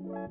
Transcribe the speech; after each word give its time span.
What 0.00 0.22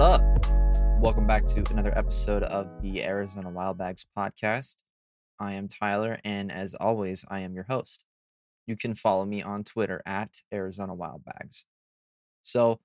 up? 0.00 0.20
Welcome 1.00 1.28
back 1.28 1.46
to 1.46 1.62
another 1.70 1.96
episode 1.96 2.42
of 2.42 2.82
the 2.82 3.04
Arizona 3.04 3.48
Wild 3.48 3.78
Bags 3.78 4.04
podcast. 4.16 4.82
I 5.38 5.54
am 5.54 5.68
Tyler, 5.68 6.18
and 6.24 6.50
as 6.50 6.74
always, 6.74 7.24
I 7.28 7.40
am 7.40 7.54
your 7.54 7.64
host. 7.64 8.04
You 8.68 8.76
can 8.76 8.94
follow 8.94 9.24
me 9.24 9.42
on 9.42 9.64
Twitter 9.64 10.02
at 10.04 10.42
Arizona 10.52 10.94
Wild 10.94 11.24
Bags. 11.24 11.64
So, 12.42 12.80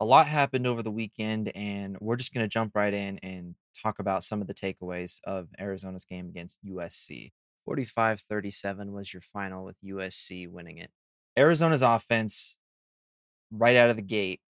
a 0.00 0.04
lot 0.06 0.26
happened 0.26 0.66
over 0.66 0.82
the 0.82 0.90
weekend, 0.90 1.52
and 1.54 1.98
we're 2.00 2.16
just 2.16 2.32
going 2.32 2.42
to 2.42 2.48
jump 2.48 2.74
right 2.74 2.94
in 2.94 3.18
and 3.18 3.54
talk 3.82 3.98
about 3.98 4.24
some 4.24 4.40
of 4.40 4.46
the 4.46 4.54
takeaways 4.54 5.20
of 5.24 5.48
Arizona's 5.60 6.06
game 6.06 6.30
against 6.30 6.64
USC. 6.64 7.32
45 7.66 8.22
37 8.22 8.92
was 8.92 9.12
your 9.12 9.20
final 9.20 9.62
with 9.62 9.76
USC 9.84 10.48
winning 10.48 10.78
it. 10.78 10.90
Arizona's 11.36 11.82
offense, 11.82 12.56
right 13.52 13.76
out 13.76 13.90
of 13.90 13.96
the 13.96 14.02
gate, 14.02 14.40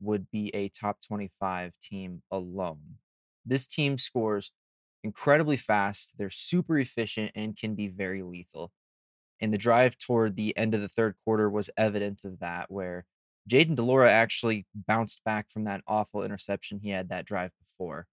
would 0.00 0.30
be 0.30 0.54
a 0.54 0.68
top 0.68 0.98
25 1.04 1.72
team 1.82 2.22
alone. 2.30 2.98
This 3.44 3.66
team 3.66 3.98
scores 3.98 4.52
incredibly 5.02 5.56
fast, 5.56 6.14
they're 6.16 6.30
super 6.30 6.78
efficient, 6.78 7.32
and 7.34 7.56
can 7.56 7.74
be 7.74 7.88
very 7.88 8.22
lethal. 8.22 8.70
And 9.42 9.52
the 9.52 9.58
drive 9.58 9.98
toward 9.98 10.36
the 10.36 10.56
end 10.56 10.72
of 10.72 10.80
the 10.80 10.88
third 10.88 11.14
quarter 11.24 11.50
was 11.50 11.68
evidence 11.76 12.24
of 12.24 12.38
that, 12.40 12.70
where 12.70 13.04
Jayden 13.50 13.74
de 13.74 13.82
Laura 13.82 14.10
actually 14.10 14.66
bounced 14.74 15.22
back 15.24 15.50
from 15.50 15.64
that 15.64 15.82
awful 15.86 16.22
interception 16.22 16.80
he 16.80 16.88
had 16.88 17.10
that 17.10 17.26
drive 17.26 17.50
before. 17.68 18.06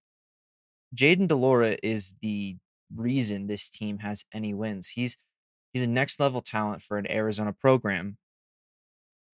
Jayden 0.94 1.28
de 1.28 1.36
Laura 1.36 1.78
is 1.82 2.16
the 2.22 2.58
reason 2.94 3.48
this 3.48 3.70
team 3.70 4.00
has 4.00 4.26
any 4.34 4.54
wins. 4.54 4.88
He's 4.88 5.18
he's 5.72 5.84
a 5.84 5.88
next 5.88 6.20
level 6.20 6.42
talent 6.42 6.82
for 6.82 6.98
an 6.98 7.10
Arizona 7.10 7.54
program 7.54 8.18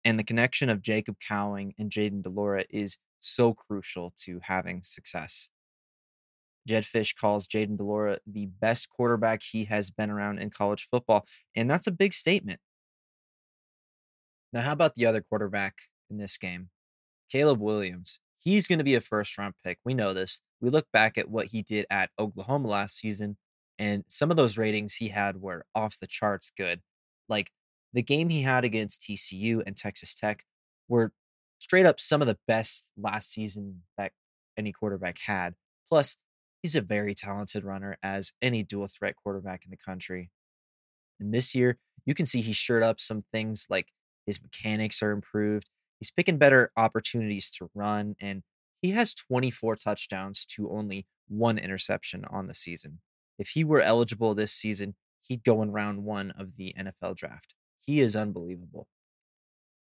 and 0.04 0.18
the 0.18 0.24
connection 0.24 0.70
of 0.70 0.82
Jacob 0.82 1.18
Cowing 1.20 1.74
and 1.78 1.92
Jayden 1.92 2.24
de 2.24 2.30
Laura 2.30 2.64
is 2.70 2.98
so 3.20 3.54
crucial 3.54 4.14
to 4.24 4.40
having 4.44 4.82
success. 4.84 5.50
Jedd 6.68 6.84
Fisch 6.84 7.16
calls 7.16 7.48
Jayden 7.48 7.78
de 7.78 7.84
Laura 7.84 8.20
the 8.28 8.46
best 8.46 8.90
quarterback 8.90 9.42
he 9.44 9.66
has 9.66 9.90
been 9.90 10.10
around 10.10 10.40
in 10.40 10.50
college 10.50 10.88
football, 10.92 11.26
and 11.56 11.70
that's 11.70 11.88
a 11.88 11.92
big 11.92 12.14
statement. 12.14 12.60
Now, 14.54 14.62
how 14.62 14.74
about 14.74 14.96
the 14.96 15.06
other 15.06 15.22
quarterback 15.22 15.76
in 16.10 16.18
this 16.18 16.38
game? 16.38 16.70
Caleb 17.32 17.60
Williams. 17.60 18.20
He's 18.38 18.68
going 18.68 18.80
to 18.80 18.86
be 18.86 18.96
a 18.96 19.02
first 19.02 19.38
round 19.38 19.54
pick. 19.64 19.78
We 19.86 19.94
know 19.94 20.14
this. 20.14 20.42
We 20.60 20.70
look 20.70 20.88
back 20.92 21.18
at 21.18 21.30
what 21.30 21.48
he 21.48 21.62
did 21.62 21.86
at 21.90 22.10
Oklahoma 22.20 22.68
last 22.68 22.98
season, 22.98 23.38
and 23.80 24.04
some 24.08 24.32
of 24.32 24.38
those 24.38 24.58
ratings 24.58 24.96
he 24.96 25.10
had 25.10 25.42
were 25.42 25.66
off 25.74 26.00
the 26.00 26.08
charts 26.08 26.52
good. 26.56 26.82
Like 27.30 27.52
the 27.94 28.04
game 28.04 28.30
he 28.30 28.42
had 28.42 28.64
against 28.64 29.02
TCU 29.02 29.62
and 29.66 29.76
Texas 29.76 30.16
Tech 30.16 30.44
were 30.88 31.12
straight 31.60 31.86
up 31.86 32.00
some 32.00 32.22
of 32.22 32.28
the 32.28 32.38
best 32.48 32.92
last 32.98 33.32
season 33.32 33.84
that 33.98 34.12
any 34.58 34.72
quarterback 34.72 35.18
had. 35.26 35.54
Plus, 35.90 36.18
he's 36.62 36.76
a 36.76 36.82
very 36.82 37.16
talented 37.16 37.64
runner, 37.64 37.98
as 38.04 38.32
any 38.42 38.64
dual 38.64 38.88
threat 38.88 39.16
quarterback 39.16 39.66
in 39.66 39.72
the 39.72 39.78
country. 39.78 40.30
And 41.20 41.34
this 41.34 41.54
year, 41.56 41.78
you 42.06 42.14
can 42.14 42.26
see 42.26 42.42
he 42.42 42.54
shored 42.54 42.84
up 42.84 43.00
some 43.00 43.24
things 43.32 43.68
like 43.70 43.88
his 44.26 44.42
mechanics 44.42 45.02
are 45.02 45.12
improved. 45.12 45.70
He's 46.00 46.12
picking 46.12 46.38
better 46.38 46.72
opportunities 46.78 47.52
to 47.58 47.70
run, 47.76 48.16
and 48.20 48.44
he 48.82 48.92
has 48.92 49.14
24 49.14 49.76
touchdowns 49.76 50.46
to 50.56 50.72
only 50.72 51.06
one 51.28 51.58
interception 51.58 52.26
on 52.30 52.48
the 52.48 52.56
season. 52.56 53.00
If 53.38 53.50
he 53.50 53.64
were 53.64 53.82
eligible 53.82 54.34
this 54.34 54.52
season, 54.52 54.96
he'd 55.22 55.44
go 55.44 55.62
in 55.62 55.72
round 55.72 56.04
one 56.04 56.32
of 56.32 56.58
the 56.58 56.74
NFL 56.78 57.16
draft. 57.16 57.54
He 57.80 58.00
is 58.00 58.16
unbelievable. 58.16 58.88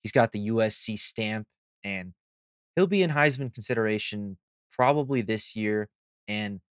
He's 0.02 0.12
got 0.12 0.32
the 0.32 0.50
USC 0.50 0.98
stamp, 0.98 1.48
and 1.84 2.14
he'll 2.76 2.88
be 2.88 3.04
in 3.04 3.12
Heisman 3.12 3.54
consideration 3.54 4.38
probably 4.72 5.22
this 5.22 5.56
year 5.56 5.90
and 6.28 6.62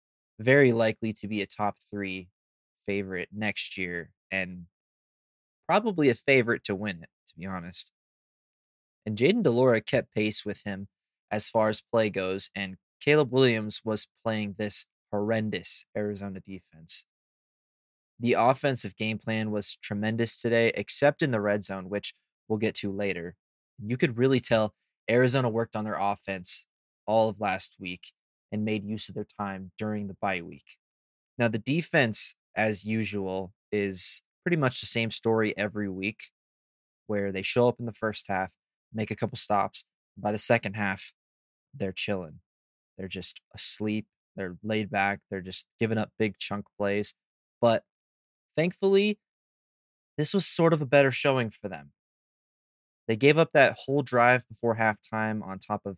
very 0.41 0.73
likely 0.73 1.12
to 1.12 1.28
be 1.28 1.43
a 1.43 1.47
top 1.47 1.77
three 1.91 2.28
favorite 2.87 3.28
next 3.31 3.77
year 3.77 4.11
and 4.33 4.65
probably 5.69 6.09
a 6.09 6.15
favorite 6.15 6.65
to 6.65 6.75
win 6.75 7.03
it, 7.03 7.11
to 7.28 7.34
be 7.39 7.47
honest. 7.47 7.93
And 9.06 9.17
Jayden 9.17 9.43
de 9.43 9.50
Laura 9.50 9.81
kept 9.81 10.15
pace 10.15 10.45
with 10.45 10.62
him 10.65 10.89
as 11.31 11.49
far 11.49 11.69
as 11.69 11.81
play 11.81 12.11
goes, 12.11 12.50
and 12.56 12.77
Caleb 13.00 13.33
Williams 13.33 13.83
was 13.84 14.09
playing 14.25 14.56
this 14.59 14.87
horrendous 15.12 15.84
Arizona 15.97 16.41
defense. 16.41 17.05
The 18.19 18.34
offensive 18.34 18.97
game 18.97 19.19
plan 19.19 19.50
was 19.50 19.77
tremendous 19.83 20.41
today, 20.41 20.73
except 20.75 21.23
in 21.23 21.31
the 21.31 21.41
red 21.41 21.65
zone, 21.65 21.89
which 21.89 22.15
we'll 22.49 22.59
get 22.59 22.75
to 22.77 22.93
later. 22.93 23.37
You 23.83 23.97
could 23.97 24.19
really 24.19 24.41
tell 24.41 24.75
Arizona 25.11 25.49
worked 25.49 25.77
on 25.77 25.84
their 25.84 25.99
offense 25.99 26.67
all 27.06 27.29
of 27.29 27.41
last 27.41 27.77
week 27.79 28.12
and 28.53 28.65
made 28.65 28.84
use 28.84 29.09
of 29.09 29.15
their 29.15 29.27
time 29.38 29.72
during 29.78 30.06
the 30.09 30.16
bye 30.21 30.43
week. 30.43 30.65
Now, 31.38 31.49
the 31.49 31.59
defense, 31.59 32.34
as 32.56 32.84
usual, 32.84 33.53
is 33.72 34.22
pretty 34.44 34.56
much 34.56 34.81
the 34.81 34.87
same 34.87 35.11
story 35.11 35.56
every 35.56 35.88
week, 35.88 36.31
where 37.06 37.33
they 37.33 37.43
show 37.43 37.69
up 37.69 37.81
in 37.81 37.87
the 37.87 37.93
first 37.93 38.27
half, 38.28 38.50
make 38.93 39.11
a 39.11 39.16
couple 39.16 39.38
stops. 39.38 39.84
By 40.16 40.33
the 40.33 40.38
second 40.38 40.75
half, 40.75 41.12
they're 41.75 41.93
chilling. 41.93 42.41
They're 42.99 43.09
just 43.09 43.41
asleep. 43.55 44.06
They're 44.37 44.56
laid 44.62 44.91
back. 44.91 45.21
They're 45.31 45.41
just 45.41 45.67
giving 45.78 45.99
up 45.99 46.11
big 46.19 46.38
chunk 46.38 46.67
plays. 46.78 47.15
But 47.61 47.84
Thankfully, 48.56 49.19
this 50.19 50.34
was 50.34 50.47
sort 50.47 50.75
of 50.75 50.82
a 50.82 50.87
better 50.87 51.11
showing 51.11 51.50
for 51.50 51.69
them. 51.69 51.93
They 53.09 53.17
gave 53.17 53.38
up 53.38 53.53
that 53.55 53.77
whole 53.78 54.03
drive 54.03 54.47
before 54.49 54.77
halftime 54.77 55.43
on 55.43 55.59
top 55.59 55.82
of 55.87 55.97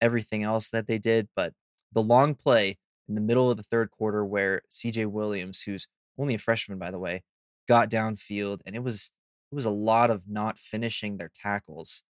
everything 0.00 0.42
else 0.42 0.70
that 0.70 0.86
they 0.86 0.98
did, 0.98 1.28
but 1.34 1.52
the 1.94 2.02
long 2.02 2.34
play 2.34 2.78
in 3.08 3.14
the 3.14 3.20
middle 3.20 3.50
of 3.50 3.56
the 3.56 3.62
third 3.62 3.90
quarter 3.90 4.24
where 4.24 4.62
CJ 4.70 5.06
Williams, 5.06 5.62
who's 5.62 5.86
only 6.18 6.34
a 6.34 6.38
freshman 6.38 6.78
by 6.78 6.90
the 6.90 6.98
way, 6.98 7.22
got 7.68 7.90
downfield 7.90 8.60
and 8.66 8.76
it 8.76 8.82
was 8.82 9.10
it 9.50 9.54
was 9.54 9.64
a 9.66 9.70
lot 9.70 10.10
of 10.10 10.22
not 10.28 10.58
finishing 10.58 11.16
their 11.16 11.30
tackles. 11.32 12.02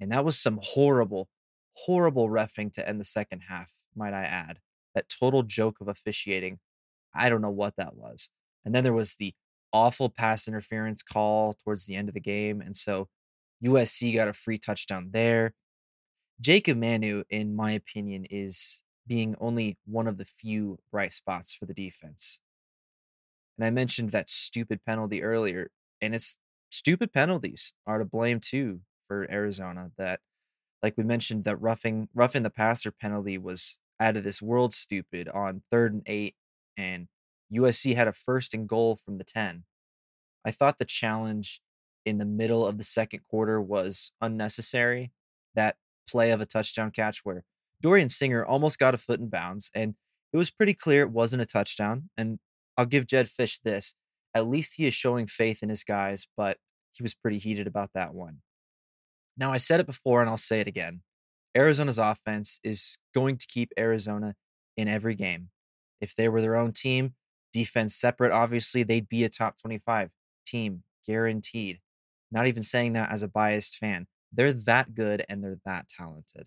And 0.00 0.12
that 0.12 0.24
was 0.24 0.38
some 0.38 0.60
horrible 0.62 1.28
horrible 1.74 2.28
refing 2.28 2.72
to 2.72 2.88
end 2.88 3.00
the 3.00 3.04
second 3.04 3.42
half, 3.48 3.72
might 3.96 4.14
I 4.14 4.22
add. 4.22 4.58
That 4.94 5.08
total 5.08 5.42
joke 5.42 5.78
of 5.80 5.88
officiating. 5.88 6.58
I 7.14 7.28
don't 7.28 7.42
know 7.42 7.50
what 7.50 7.74
that 7.76 7.96
was. 7.96 8.30
And 8.64 8.74
then 8.74 8.84
there 8.84 8.92
was 8.92 9.16
the 9.16 9.34
awful 9.72 10.08
pass 10.08 10.46
interference 10.46 11.02
call 11.02 11.54
towards 11.64 11.86
the 11.86 11.96
end 11.96 12.08
of 12.08 12.14
the 12.14 12.20
game. 12.20 12.60
And 12.60 12.76
so 12.76 13.08
USC 13.64 14.14
got 14.14 14.28
a 14.28 14.32
free 14.32 14.58
touchdown 14.58 15.08
there. 15.10 15.52
Jacob 16.40 16.78
Manu, 16.78 17.24
in 17.30 17.54
my 17.54 17.72
opinion, 17.72 18.24
is 18.30 18.83
being 19.06 19.36
only 19.40 19.76
one 19.86 20.06
of 20.06 20.18
the 20.18 20.24
few 20.24 20.78
bright 20.90 21.12
spots 21.12 21.54
for 21.54 21.66
the 21.66 21.74
defense. 21.74 22.40
And 23.58 23.66
I 23.66 23.70
mentioned 23.70 24.10
that 24.10 24.28
stupid 24.28 24.80
penalty 24.84 25.22
earlier, 25.22 25.70
and 26.00 26.14
it's 26.14 26.36
stupid 26.70 27.12
penalties 27.12 27.72
are 27.86 27.98
to 27.98 28.04
blame 28.04 28.40
too 28.40 28.80
for 29.06 29.30
Arizona. 29.30 29.90
That, 29.96 30.20
like 30.82 30.94
we 30.96 31.04
mentioned, 31.04 31.44
that 31.44 31.60
roughing 31.60 32.08
roughing 32.14 32.42
the 32.42 32.50
passer 32.50 32.90
penalty 32.90 33.38
was 33.38 33.78
out 34.00 34.16
of 34.16 34.24
this 34.24 34.42
world 34.42 34.74
stupid 34.74 35.28
on 35.28 35.62
third 35.70 35.92
and 35.92 36.02
eight, 36.06 36.34
and 36.76 37.08
USC 37.52 37.94
had 37.94 38.08
a 38.08 38.12
first 38.12 38.54
and 38.54 38.68
goal 38.68 38.96
from 38.96 39.18
the 39.18 39.24
10. 39.24 39.64
I 40.44 40.50
thought 40.50 40.78
the 40.78 40.84
challenge 40.84 41.60
in 42.04 42.18
the 42.18 42.24
middle 42.24 42.66
of 42.66 42.76
the 42.76 42.84
second 42.84 43.20
quarter 43.30 43.60
was 43.60 44.10
unnecessary. 44.20 45.12
That 45.54 45.76
play 46.08 46.32
of 46.32 46.40
a 46.40 46.46
touchdown 46.46 46.90
catch 46.90 47.20
where 47.24 47.44
Dorian 47.80 48.08
Singer 48.08 48.44
almost 48.44 48.78
got 48.78 48.94
a 48.94 48.98
foot 48.98 49.20
in 49.20 49.28
bounds, 49.28 49.70
and 49.74 49.94
it 50.32 50.36
was 50.36 50.50
pretty 50.50 50.74
clear 50.74 51.02
it 51.02 51.10
wasn't 51.10 51.42
a 51.42 51.46
touchdown. 51.46 52.10
And 52.16 52.38
I'll 52.76 52.86
give 52.86 53.06
Jedd 53.06 53.28
Fisch 53.28 53.60
this. 53.62 53.94
At 54.34 54.48
least 54.48 54.74
he 54.76 54.86
is 54.86 54.94
showing 54.94 55.26
faith 55.26 55.62
in 55.62 55.68
his 55.68 55.84
guys, 55.84 56.26
but 56.36 56.58
he 56.92 57.02
was 57.02 57.14
pretty 57.14 57.38
heated 57.38 57.66
about 57.66 57.90
that 57.94 58.14
one. 58.14 58.38
Now, 59.36 59.52
I 59.52 59.58
said 59.58 59.80
it 59.80 59.86
before 59.86 60.20
and 60.20 60.30
I'll 60.30 60.36
say 60.36 60.60
it 60.60 60.66
again. 60.66 61.02
Arizona's 61.56 61.98
offense 61.98 62.60
is 62.64 62.98
going 63.14 63.36
to 63.36 63.46
keep 63.46 63.72
Arizona 63.78 64.34
in 64.76 64.88
every 64.88 65.14
game. 65.14 65.50
If 66.00 66.16
they 66.16 66.28
were 66.28 66.40
their 66.40 66.56
own 66.56 66.72
team, 66.72 67.14
defense 67.52 67.94
separate, 67.94 68.32
obviously, 68.32 68.82
they'd 68.82 69.08
be 69.08 69.24
a 69.24 69.28
top 69.28 69.56
25 69.58 70.10
team, 70.44 70.82
guaranteed. 71.06 71.80
Not 72.32 72.46
even 72.46 72.62
saying 72.62 72.94
that 72.94 73.12
as 73.12 73.22
a 73.22 73.28
biased 73.28 73.76
fan. 73.76 74.06
They're 74.32 74.52
that 74.52 74.94
good 74.94 75.24
and 75.28 75.42
they're 75.42 75.60
that 75.64 75.88
talented. 75.88 76.46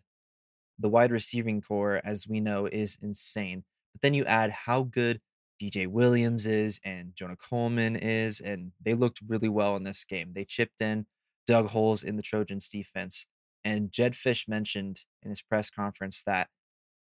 The 0.80 0.90
wide 0.90 1.12
receiving 1.12 1.62
core, 1.62 2.02
as 2.04 2.28
we 2.28 2.40
know, 2.40 2.68
is 2.68 2.98
insane. 3.02 3.64
But 3.94 4.02
then 4.02 4.14
you 4.14 4.26
add 4.26 4.52
how 4.52 4.84
good 4.84 5.20
DJ 5.62 5.88
Williams 5.88 6.46
is 6.46 6.80
and 6.86 7.16
Jonah 7.16 7.36
Coleman 7.36 7.96
is, 7.96 8.40
and 8.40 8.72
they 8.84 8.94
looked 8.94 9.22
really 9.28 9.50
well 9.50 9.76
in 9.76 9.84
this 9.84 10.04
game. 10.04 10.34
They 10.34 10.46
chipped 10.46 10.82
in 10.82 11.08
dug 11.48 11.70
holes 11.70 12.04
in 12.04 12.18
the 12.18 12.22
Trojans 12.22 12.70
defense. 12.70 13.26
And 13.64 13.92
Jedd 13.92 14.14
Fisch 14.14 14.48
mentioned 14.48 15.06
in 15.24 15.30
his 15.30 15.42
press 15.42 15.70
conference 15.70 16.22
that 16.24 16.50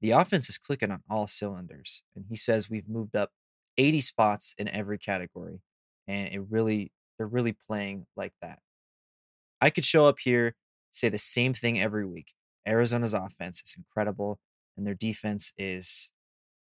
the 0.01 0.13
offense 0.13 0.49
is 0.49 0.59
clicking 0.59 0.91
on 0.91 1.03
all 1.11 1.27
cylinders. 1.27 2.03
And 2.15 2.27
he 2.29 2.37
says 2.37 2.71
we've 2.71 2.89
moved 2.89 3.17
up 3.17 3.31
80 3.79 4.03
spots 4.03 4.55
in 4.59 4.69
every 4.69 4.99
category. 4.99 5.61
And 6.07 6.29
it 6.29 6.41
really, 6.49 6.93
they're 7.19 7.27
really 7.27 7.57
playing 7.67 8.07
like 8.17 8.35
that. 8.43 8.61
I 9.61 9.71
could 9.71 9.85
show 9.85 10.05
up 10.05 10.19
here, 10.19 10.55
say 10.91 11.09
the 11.09 11.19
same 11.19 11.55
thing 11.55 11.81
every 11.81 12.07
week. 12.07 12.33
Arizona's 12.67 13.15
offense 13.15 13.63
is 13.65 13.75
incredible, 13.77 14.39
and 14.77 14.87
their 14.87 14.95
defense 14.95 15.53
is 15.57 16.13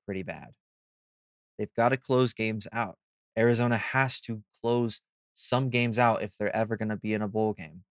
pretty 0.05 0.23
bad. 0.23 0.49
They've 1.57 1.73
got 1.75 1.89
to 1.89 1.97
close 1.97 2.33
games 2.33 2.67
out. 2.71 2.97
Arizona 3.37 3.77
has 3.77 4.19
to 4.21 4.41
close 4.61 5.01
some 5.33 5.69
games 5.69 5.99
out 5.99 6.23
if 6.23 6.37
they're 6.37 6.55
ever 6.55 6.77
going 6.77 6.89
to 6.89 6.95
be 6.95 7.13
in 7.13 7.21
a 7.21 7.27
bowl 7.27 7.53
game. 7.53 7.83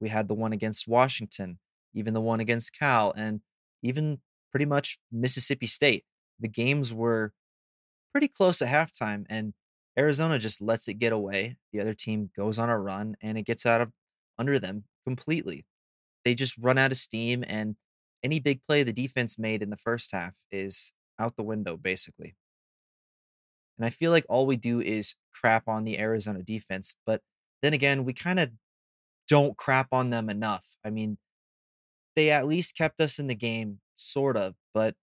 We 0.00 0.08
had 0.08 0.28
the 0.28 0.34
one 0.34 0.52
against 0.52 0.88
Washington, 0.88 1.58
even 1.94 2.14
the 2.14 2.20
one 2.20 2.40
against 2.40 2.76
Cal, 2.76 3.12
and 3.16 3.40
even 3.82 4.20
pretty 4.50 4.66
much 4.66 4.98
Mississippi 5.12 5.66
State. 5.66 6.04
The 6.40 6.48
games 6.48 6.94
were 6.94 7.32
pretty 8.12 8.28
close 8.28 8.62
at 8.62 8.68
halftime, 8.68 9.26
and 9.28 9.54
Arizona 9.98 10.38
just 10.38 10.60
lets 10.60 10.88
it 10.88 10.94
get 10.94 11.12
away. 11.12 11.56
The 11.72 11.80
other 11.80 11.94
team 11.94 12.30
goes 12.36 12.58
on 12.58 12.70
a 12.70 12.78
run, 12.78 13.16
and 13.20 13.36
it 13.36 13.42
gets 13.42 13.66
out 13.66 13.80
of 13.80 13.92
under 14.38 14.58
them 14.58 14.84
completely. 15.04 15.66
They 16.28 16.34
just 16.34 16.58
run 16.58 16.76
out 16.76 16.92
of 16.92 16.98
steam, 16.98 17.42
and 17.46 17.74
any 18.22 18.38
big 18.38 18.60
play 18.68 18.82
the 18.82 18.92
defense 18.92 19.38
made 19.38 19.62
in 19.62 19.70
the 19.70 19.78
first 19.78 20.12
half 20.12 20.34
is 20.52 20.92
out 21.18 21.36
the 21.38 21.42
window, 21.42 21.78
basically. 21.78 22.36
And 23.78 23.86
I 23.86 23.88
feel 23.88 24.10
like 24.10 24.26
all 24.28 24.44
we 24.44 24.56
do 24.56 24.82
is 24.82 25.14
crap 25.32 25.68
on 25.68 25.84
the 25.84 25.98
Arizona 25.98 26.42
defense. 26.42 26.96
But 27.06 27.22
then 27.62 27.72
again, 27.72 28.04
we 28.04 28.12
kind 28.12 28.38
of 28.38 28.50
don't 29.26 29.56
crap 29.56 29.88
on 29.90 30.10
them 30.10 30.28
enough. 30.28 30.66
I 30.84 30.90
mean, 30.90 31.16
they 32.14 32.28
at 32.30 32.46
least 32.46 32.76
kept 32.76 33.00
us 33.00 33.18
in 33.18 33.28
the 33.28 33.34
game, 33.34 33.80
sort 33.94 34.36
of, 34.36 34.54
but 34.74 34.96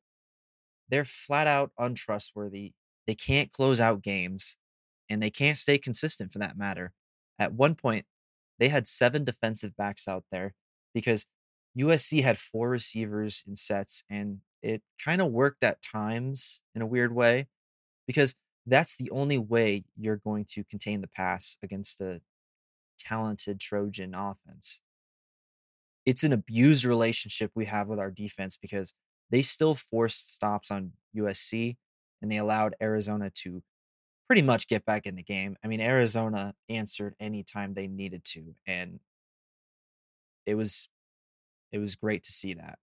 they're 0.89 1.05
flat 1.05 1.47
out 1.47 1.71
untrustworthy. 1.79 2.73
They 3.07 3.15
can't 3.15 3.51
close 3.51 3.79
out 3.79 4.03
games 4.03 4.59
and 5.09 5.23
they 5.23 5.31
can't 5.31 5.57
stay 5.57 5.79
consistent 5.79 6.31
for 6.31 6.37
that 6.37 6.55
matter. 6.55 6.93
At 7.39 7.55
one 7.55 7.73
point, 7.73 8.05
they 8.59 8.67
had 8.67 8.85
seven 8.85 9.23
defensive 9.23 9.75
backs 9.75 10.07
out 10.07 10.23
there 10.31 10.53
because 10.95 11.27
USC 11.77 12.23
had 12.23 12.39
four 12.39 12.69
receivers 12.69 13.43
in 13.47 13.55
sets 13.55 14.03
and 14.09 14.39
it 14.63 14.81
kind 15.03 15.21
of 15.21 15.31
worked 15.31 15.61
at 15.61 15.83
times 15.83 16.63
in 16.73 16.81
a 16.81 16.87
weird 16.87 17.13
way 17.13 17.47
because 18.07 18.33
that's 18.65 18.97
the 18.97 19.11
only 19.11 19.37
way 19.37 19.83
you're 19.95 20.21
going 20.25 20.45
to 20.53 20.63
contain 20.63 21.01
the 21.01 21.07
pass 21.07 21.57
against 21.61 22.01
a 22.01 22.21
talented 22.97 23.59
Trojan 23.59 24.15
offense. 24.15 24.81
It's 26.05 26.23
an 26.23 26.33
abused 26.33 26.85
relationship 26.85 27.51
we 27.53 27.65
have 27.65 27.87
with 27.87 27.99
our 27.99 28.09
defense 28.09 28.57
because 28.57 28.93
they 29.29 29.41
still 29.41 29.75
forced 29.75 30.33
stops 30.33 30.71
on 30.71 30.93
USC 31.15 31.75
and 32.21 32.31
they 32.31 32.37
allowed 32.37 32.75
Arizona 32.81 33.29
to 33.41 33.61
pretty 34.27 34.41
much 34.41 34.67
get 34.67 34.85
back 34.85 35.05
in 35.05 35.15
the 35.15 35.23
game. 35.23 35.57
I 35.63 35.67
mean, 35.67 35.81
Arizona 35.81 36.55
answered 36.69 37.15
anytime 37.19 37.73
they 37.73 37.87
needed 37.87 38.23
to, 38.25 38.55
and 38.65 38.99
it 40.45 40.55
was 40.55 40.89
it 41.71 41.79
was 41.79 41.95
great 41.95 42.23
to 42.23 42.31
see 42.31 42.53
that. 42.53 42.77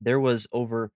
There 0.00 0.20
was 0.20 0.46
over 0.52 0.90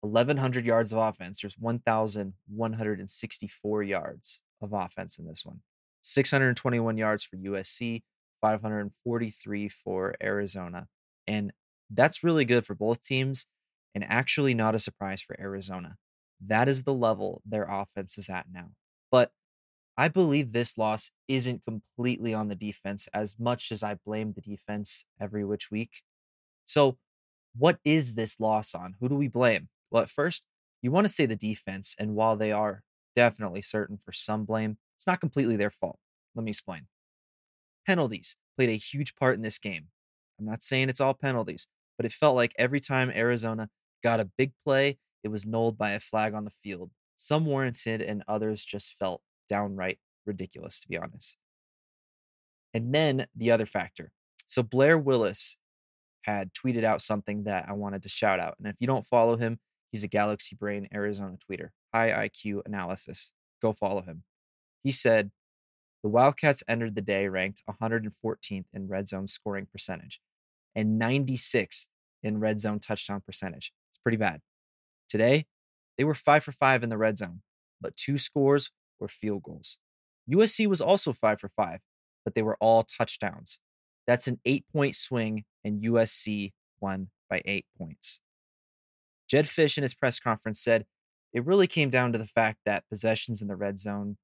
1100 0.00 0.66
yards 0.66 0.92
of 0.92 0.98
offense. 0.98 1.40
There's 1.40 1.56
1164 1.58 3.82
yards 3.82 4.42
of 4.60 4.72
offense 4.72 5.18
in 5.18 5.26
this 5.26 5.44
one. 5.44 5.60
621 6.02 6.98
yards 6.98 7.24
for 7.24 7.36
USC, 7.36 8.02
543 8.40 9.68
for 9.68 10.14
Arizona. 10.22 10.86
And 11.26 11.52
that's 11.90 12.22
really 12.22 12.44
good 12.44 12.64
for 12.66 12.74
both 12.74 13.02
teams 13.02 13.46
and 13.94 14.04
actually 14.04 14.52
not 14.54 14.74
a 14.74 14.78
surprise 14.78 15.22
for 15.22 15.40
Arizona. 15.40 15.96
That 16.46 16.68
is 16.68 16.82
the 16.82 16.92
level 16.92 17.40
their 17.46 17.64
offense 17.64 18.18
is 18.18 18.28
at 18.28 18.46
now. 18.52 18.72
But 19.10 19.30
I 19.96 20.08
believe 20.08 20.52
this 20.52 20.76
loss 20.76 21.12
isn't 21.28 21.64
completely 21.64 22.34
on 22.34 22.48
the 22.48 22.56
defense 22.56 23.08
as 23.14 23.36
much 23.38 23.70
as 23.70 23.82
I 23.82 23.94
blame 24.04 24.32
the 24.32 24.40
defense 24.40 25.04
every 25.20 25.44
which 25.44 25.70
week. 25.70 26.02
So, 26.64 26.98
what 27.56 27.78
is 27.84 28.16
this 28.16 28.40
loss 28.40 28.74
on? 28.74 28.96
Who 29.00 29.08
do 29.08 29.14
we 29.14 29.28
blame? 29.28 29.68
Well, 29.90 30.02
at 30.02 30.10
first, 30.10 30.46
you 30.82 30.90
want 30.90 31.06
to 31.06 31.12
say 31.12 31.26
the 31.26 31.36
defense, 31.36 31.94
and 31.98 32.16
while 32.16 32.36
they 32.36 32.50
are 32.50 32.82
definitely 33.14 33.62
certain 33.62 33.98
for 34.04 34.12
some 34.12 34.44
blame, 34.44 34.78
it's 34.96 35.06
not 35.06 35.20
completely 35.20 35.56
their 35.56 35.70
fault. 35.70 35.98
Let 36.34 36.44
me 36.44 36.50
explain. 36.50 36.88
Penalties 37.86 38.36
played 38.56 38.70
a 38.70 38.76
huge 38.76 39.14
part 39.14 39.36
in 39.36 39.42
this 39.42 39.58
game. 39.58 39.88
I'm 40.38 40.46
not 40.46 40.64
saying 40.64 40.88
it's 40.88 41.00
all 41.00 41.14
penalties, 41.14 41.68
but 41.96 42.04
it 42.04 42.12
felt 42.12 42.34
like 42.34 42.54
every 42.58 42.80
time 42.80 43.10
Arizona 43.10 43.68
got 44.02 44.18
a 44.18 44.30
big 44.36 44.52
play, 44.64 44.98
it 45.22 45.28
was 45.28 45.46
nulled 45.46 45.78
by 45.78 45.92
a 45.92 46.00
flag 46.00 46.34
on 46.34 46.44
the 46.44 46.50
field. 46.50 46.90
Some 47.16 47.46
warranted, 47.46 48.02
and 48.02 48.24
others 48.26 48.64
just 48.64 48.94
felt 48.94 49.22
downright 49.48 49.98
ridiculous, 50.26 50.80
to 50.80 50.88
be 50.88 50.98
honest. 50.98 51.36
And 52.72 52.94
then 52.94 53.26
the 53.36 53.50
other 53.50 53.66
factor. 53.66 54.10
So 54.48 54.62
Blair 54.62 54.98
Willis 54.98 55.58
had 56.22 56.52
tweeted 56.52 56.84
out 56.84 57.02
something 57.02 57.44
that 57.44 57.66
I 57.68 57.72
wanted 57.72 58.02
to 58.02 58.08
shout 58.08 58.40
out. 58.40 58.54
And 58.58 58.66
if 58.66 58.76
you 58.80 58.86
don't 58.86 59.06
follow 59.06 59.36
him, 59.36 59.58
he's 59.92 60.04
a 60.04 60.08
Galaxy 60.08 60.56
Brain 60.56 60.88
Arizona 60.92 61.36
tweeter, 61.36 61.68
high 61.92 62.28
IQ 62.28 62.62
analysis. 62.66 63.32
Go 63.62 63.72
follow 63.72 64.02
him. 64.02 64.24
He 64.82 64.90
said, 64.90 65.30
The 66.02 66.08
Wildcats 66.08 66.62
entered 66.66 66.94
the 66.94 67.02
day 67.02 67.28
ranked 67.28 67.62
114th 67.70 68.64
in 68.72 68.88
red 68.88 69.08
zone 69.08 69.26
scoring 69.26 69.66
percentage 69.70 70.20
and 70.74 71.00
96th 71.00 71.86
in 72.22 72.40
red 72.40 72.60
zone 72.60 72.80
touchdown 72.80 73.22
percentage. 73.24 73.72
It's 73.90 73.98
pretty 73.98 74.16
bad. 74.16 74.40
Today, 75.08 75.46
they 75.96 76.04
were 76.04 76.14
five 76.14 76.42
for 76.42 76.52
five 76.52 76.82
in 76.82 76.88
the 76.88 76.98
red 76.98 77.18
zone, 77.18 77.42
but 77.80 77.96
two 77.96 78.18
scores 78.18 78.70
field 79.08 79.42
goals. 79.42 79.78
USC 80.30 80.66
was 80.66 80.80
also 80.80 81.12
five 81.12 81.40
for 81.40 81.48
five, 81.48 81.80
but 82.24 82.34
they 82.34 82.42
were 82.42 82.56
all 82.60 82.82
touchdowns. 82.82 83.60
That's 84.06 84.26
an 84.26 84.40
eight 84.44 84.64
point 84.72 84.96
swing, 84.96 85.44
and 85.64 85.82
USC 85.82 86.52
won 86.80 87.08
by 87.28 87.42
eight 87.44 87.66
points. 87.78 88.20
Jedd 89.28 89.46
Fisch 89.46 89.76
in 89.78 89.82
his 89.82 89.94
press 89.94 90.18
conference 90.18 90.60
said 90.60 90.84
it 91.32 91.44
really 91.44 91.66
came 91.66 91.90
down 91.90 92.12
to 92.12 92.18
the 92.18 92.26
fact 92.26 92.58
that 92.64 92.88
possessions 92.88 93.42
in 93.42 93.48
the 93.48 93.56
red 93.56 93.78
zone 93.78 94.16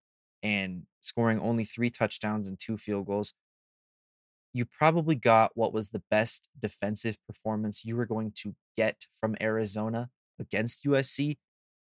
and 0.43 0.83
scoring 1.01 1.41
only 1.41 1.65
three 1.65 1.91
touchdowns 1.91 2.49
and 2.49 2.59
two 2.59 2.77
field 2.77 3.07
goals, 3.07 3.33
you 4.53 4.65
probably 4.65 5.15
got 5.15 5.53
what 5.55 5.73
was 5.73 5.91
the 5.91 6.03
best 6.11 6.49
defensive 6.59 7.17
performance 7.27 7.85
you 7.85 7.97
were 7.97 8.07
going 8.07 8.33
to 8.37 8.55
get 8.77 9.07
from 9.15 9.37
Arizona 9.41 10.09
against 10.39 10.85
USC, 10.85 11.37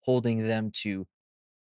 holding 0.01 0.47
them 0.47 0.71
to 0.81 1.05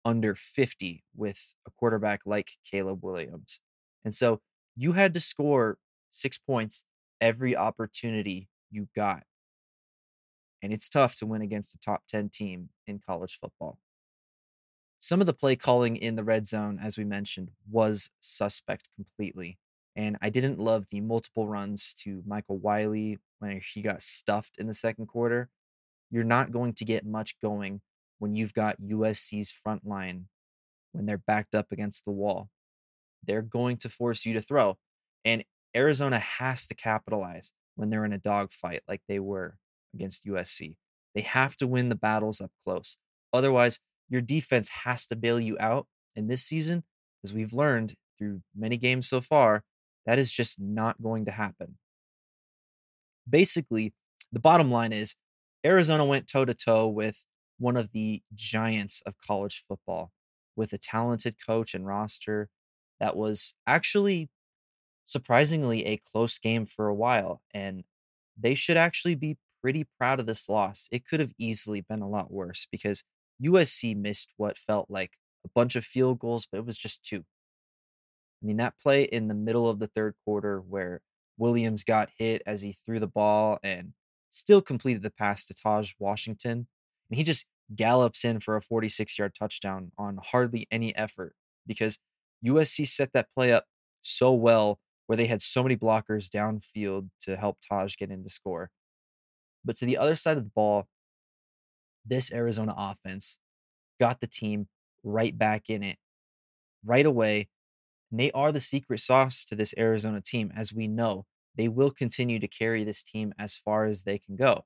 under 0.07 0.37
50 0.37 1.03
with 1.17 1.55
a 1.67 1.71
quarterback 1.73 2.21
like 2.25 2.53
Caleb 2.71 3.03
Williams. 3.03 3.61
And 4.05 4.15
so 4.15 4.41
you 4.77 4.93
had 4.93 5.13
to 5.15 5.21
score 5.21 5.79
six 6.13 6.39
points 6.39 6.85
every 7.21 7.57
opportunity 7.57 8.49
you 8.71 8.89
got. 8.95 9.25
And 10.63 10.73
it's 10.73 10.89
tough 10.89 11.17
to 11.17 11.27
win 11.27 11.43
against 11.43 11.75
a 11.75 11.79
top 11.79 12.05
10 12.09 12.29
team 12.29 12.69
in 12.87 13.01
college 13.05 13.37
football. 13.41 13.79
Some 15.01 15.21
of 15.21 15.27
the 15.27 15.35
play 15.35 15.57
calling 15.57 15.97
in 15.97 16.15
the 16.15 16.25
red 16.25 16.47
zone, 16.47 16.79
as 16.81 16.97
we 16.97 17.05
mentioned, 17.05 17.51
was 17.69 18.09
suspect 18.21 18.89
completely. 18.95 19.59
And 19.97 20.17
I 20.23 20.31
didn't 20.31 20.61
love 20.61 20.87
the 20.89 21.01
multiple 21.01 21.49
runs 21.49 21.93
to 22.05 22.23
Michael 22.25 22.59
Wiley 22.59 23.19
when 23.41 23.61
he 23.75 23.83
got 23.83 24.03
stuffed 24.03 24.57
in 24.59 24.69
the 24.69 24.75
second 24.75 25.07
quarter. 25.07 25.49
You're 26.13 26.23
not 26.23 26.53
going 26.53 26.75
to 26.75 26.85
get 26.85 27.05
much 27.05 27.41
going 27.41 27.81
when 28.19 28.35
you've 28.35 28.55
got 28.55 28.81
USC's 28.81 29.51
front 29.51 29.87
line 29.87 30.27
when 30.93 31.07
they're 31.07 31.23
backed 31.27 31.55
up 31.55 31.67
against 31.73 32.05
the 32.05 32.11
wall. 32.11 32.49
They're 33.27 33.43
going 33.43 33.77
to 33.79 33.89
force 33.89 34.25
you 34.25 34.35
to 34.35 34.41
throw. 34.41 34.79
And 35.25 35.45
Arizona 35.77 36.19
has 36.19 36.67
to 36.69 36.75
capitalize 36.75 37.53
when 37.75 37.91
they're 37.91 38.05
in 38.05 38.13
a 38.13 38.19
dogfight 38.19 38.83
like 38.89 39.03
they 39.09 39.19
were 39.19 39.57
against 39.95 40.27
USC. 40.27 40.77
They 41.15 41.21
have 41.23 41.57
to 41.57 41.67
win 41.67 41.89
the 41.89 41.97
battles 41.97 42.41
up 42.41 42.51
close. 42.65 42.97
Otherwise, 43.33 43.79
your 44.09 44.21
defense 44.21 44.69
has 44.69 45.07
to 45.09 45.17
bail 45.17 45.41
you 45.41 45.57
out. 45.61 45.87
And 46.15 46.31
this 46.31 46.45
season, 46.45 46.85
as 47.25 47.35
we've 47.35 47.53
learned 47.53 47.95
through 48.19 48.41
many 48.57 48.77
games 48.77 49.09
so 49.09 49.21
far, 49.21 49.63
that 50.07 50.19
is 50.19 50.33
just 50.33 50.61
not 50.61 51.03
going 51.03 51.25
to 51.27 51.31
happen. 51.31 51.77
Basically, 53.29 53.93
the 54.33 54.41
bottom 54.41 54.71
line 54.71 54.93
is 54.93 55.15
Arizona 55.65 56.05
went 56.05 56.29
toe 56.29 56.45
to 56.45 56.55
toe 56.55 56.87
with 56.87 57.23
one 57.59 57.77
of 57.77 57.93
the 57.93 58.23
giants 58.35 59.03
of 59.07 59.15
college 59.19 59.65
football 59.69 60.13
with 60.57 60.73
a 60.73 60.79
talented 60.79 61.37
coach 61.45 61.75
and 61.75 61.87
roster 61.87 62.49
that 63.01 63.17
was 63.17 63.55
actually 63.67 64.31
surprisingly 65.05 65.87
a 65.87 65.99
close 65.99 66.39
game 66.39 66.67
for 66.67 66.89
a 66.89 66.95
while. 66.95 67.41
And 67.55 67.85
they 68.39 68.55
should 68.55 68.77
actually 68.77 69.15
be 69.15 69.39
pretty 69.63 69.87
proud 69.99 70.21
of 70.21 70.27
this 70.27 70.49
loss. 70.49 70.89
It 70.93 71.07
could 71.07 71.21
have 71.21 71.33
easily 71.39 71.81
been 71.81 72.03
a 72.03 72.09
lot 72.09 72.33
worse 72.33 72.67
because 72.71 73.03
USC 73.43 73.97
missed 73.97 74.33
what 74.37 74.59
felt 74.59 74.91
like 74.91 75.13
a 75.45 75.49
bunch 75.55 75.77
of 75.77 75.85
field 75.85 76.19
goals, 76.19 76.47
but 76.51 76.59
it 76.59 76.67
was 76.67 76.79
just 76.79 77.05
two. 77.05 77.25
I 78.43 78.47
mean, 78.47 78.59
that 78.59 78.79
play 78.81 79.05
in 79.05 79.29
the 79.29 79.35
middle 79.35 79.69
of 79.69 79.79
the 79.79 79.87
third 79.89 80.15
quarter 80.25 80.61
where 80.61 81.01
Williams 81.39 81.85
got 81.85 82.11
hit 82.19 82.43
as 82.47 82.63
he 82.63 82.73
threw 82.73 83.01
the 83.01 83.07
ball 83.07 83.59
and 83.63 83.93
still 84.31 84.63
completed 84.63 85.03
the 85.03 85.11
pass 85.11 85.47
to 85.47 85.55
Taj 85.55 85.93
Washington. 85.99 86.67
And 87.11 87.17
he 87.17 87.23
just 87.23 87.47
gallops 87.75 88.25
in 88.25 88.41
for 88.41 88.57
a 88.57 88.63
46 88.63 89.19
yard 89.19 89.35
touchdown 89.39 89.93
on 89.99 90.19
hardly 90.23 90.67
any 90.71 90.95
effort 90.97 91.35
because 91.67 91.99
USC 92.45 92.87
set 92.87 93.13
that 93.13 93.29
play 93.35 93.53
up 93.53 93.65
so 94.03 94.33
well 94.33 94.79
where 95.07 95.17
they 95.17 95.27
had 95.27 95.43
so 95.43 95.63
many 95.63 95.77
blockers 95.77 96.29
downfield 96.29 97.09
to 97.21 97.37
help 97.37 97.59
Taj 97.67 97.97
get 97.97 98.11
in 98.11 98.23
to 98.25 98.29
score. 98.29 98.71
But 99.65 99.77
to 99.77 99.87
the 99.87 99.99
other 99.99 100.15
side 100.15 100.37
of 100.37 100.45
the 100.45 100.51
ball, 100.55 100.87
this 102.05 102.33
Arizona 102.33 102.75
offense 102.77 103.39
got 103.99 104.21
the 104.21 104.27
team 104.27 104.69
right 105.03 105.37
back 105.37 105.69
in 105.69 105.83
it 105.83 105.97
right 106.85 107.07
away. 107.07 107.49
And 108.11 108.21
they 108.21 108.31
are 108.33 108.53
the 108.53 108.61
secret 108.61 109.01
sauce 109.01 109.45
to 109.45 109.57
this 109.57 109.75
Arizona 109.77 110.21
team. 110.21 110.53
As 110.57 110.73
we 110.73 110.87
know, 110.87 111.27
they 111.57 111.69
will 111.69 111.91
continue 111.91 112.39
to 112.39 112.49
carry 112.49 112.85
this 112.85 113.03
team 113.03 113.35
as 113.39 113.57
far 113.57 113.87
as 113.87 114.05
they 114.05 114.19
can 114.19 114.37
go. 114.37 114.65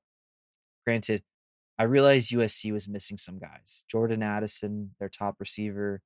Granted, 0.84 1.22
I 1.80 1.84
realized 1.84 2.30
USC 2.30 2.74
was 2.74 2.88
missing 2.88 3.16
some 3.16 3.38
guys. 3.38 3.86
Jordan 3.90 4.22
Addison, 4.22 4.90
their 5.00 5.08
top 5.08 5.36
receiver, 5.40 6.02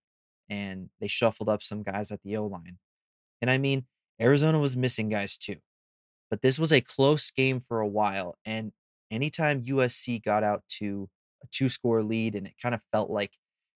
and 0.49 0.89
they 1.01 1.09
shuffled 1.09 1.49
up 1.49 1.65
some 1.65 1.83
guys 1.83 2.13
at 2.13 2.23
the 2.23 2.37
O 2.37 2.47
line. 2.47 2.79
And 3.43 3.51
I 3.51 3.59
mean, 3.59 3.87
Arizona 4.21 4.61
was 4.61 4.77
missing 4.77 5.09
guys 5.09 5.37
too. 5.37 5.57
But 6.31 6.43
this 6.43 6.61
was 6.61 6.71
a 6.71 6.81
close 6.81 7.29
game 7.33 7.59
for 7.59 7.81
a 7.81 7.89
while. 7.89 8.37
And 8.45 8.71
anytime 9.11 9.65
USC 9.65 10.23
got 10.23 10.45
out 10.45 10.63
to 10.79 11.09
a 11.43 11.49
two 11.51 11.69
score 11.69 12.05
lead 12.05 12.37
and 12.37 12.47
it 12.47 12.55
kind 12.63 12.77
of 12.77 12.81
felt 12.93 13.11
like 13.11 13.33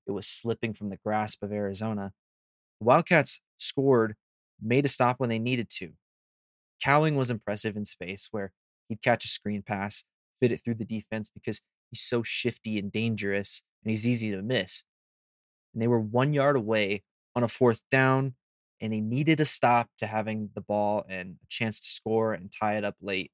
it 0.07 0.13
was 0.13 0.29
slipping 0.29 0.75
from 0.75 0.91
the 0.91 0.99
grasp 1.05 1.43
of 1.43 1.53
Arizona, 1.53 2.13
the 2.79 2.85
Wildcats 2.85 3.41
scored, 3.59 4.15
made 4.63 4.85
a 4.85 4.89
stop 4.89 5.19
when 5.19 5.31
they 5.31 5.41
needed 5.41 5.69
to. 5.71 5.95
Cowing 6.81 7.17
was 7.17 7.33
impressive 7.33 7.77
in 7.77 7.85
space 7.85 8.29
where 8.31 8.53
he'd 8.89 9.03
catch 9.03 9.25
a 9.25 9.29
screen 9.29 9.63
pass, 9.63 10.05
fit 10.39 10.53
it 10.53 10.63
through 10.65 10.77
the 10.77 10.85
defense 10.85 11.29
because 11.29 11.61
he's 11.91 12.03
so 12.03 12.23
shifty 12.23 12.79
and 12.79 12.93
dangerous 12.93 13.63
and 13.83 13.91
he's 13.91 14.07
easy 14.07 14.31
to 14.31 14.43
miss. 14.43 14.85
And 15.73 15.83
they 15.83 15.89
were 15.89 16.01
one 16.01 16.33
yard 16.33 16.57
away 16.57 17.03
on 17.35 17.43
a 17.43 17.49
fourth 17.49 17.81
down 17.91 18.35
and 18.81 18.93
they 18.93 19.01
needed 19.01 19.41
a 19.41 19.45
stop 19.45 19.89
to 19.99 20.07
having 20.07 20.51
the 20.55 20.61
ball 20.61 21.05
and 21.09 21.37
a 21.43 21.47
chance 21.49 21.81
to 21.81 21.89
score 21.89 22.33
and 22.33 22.53
tie 22.53 22.77
it 22.77 22.85
up 22.85 22.97
late. 23.01 23.33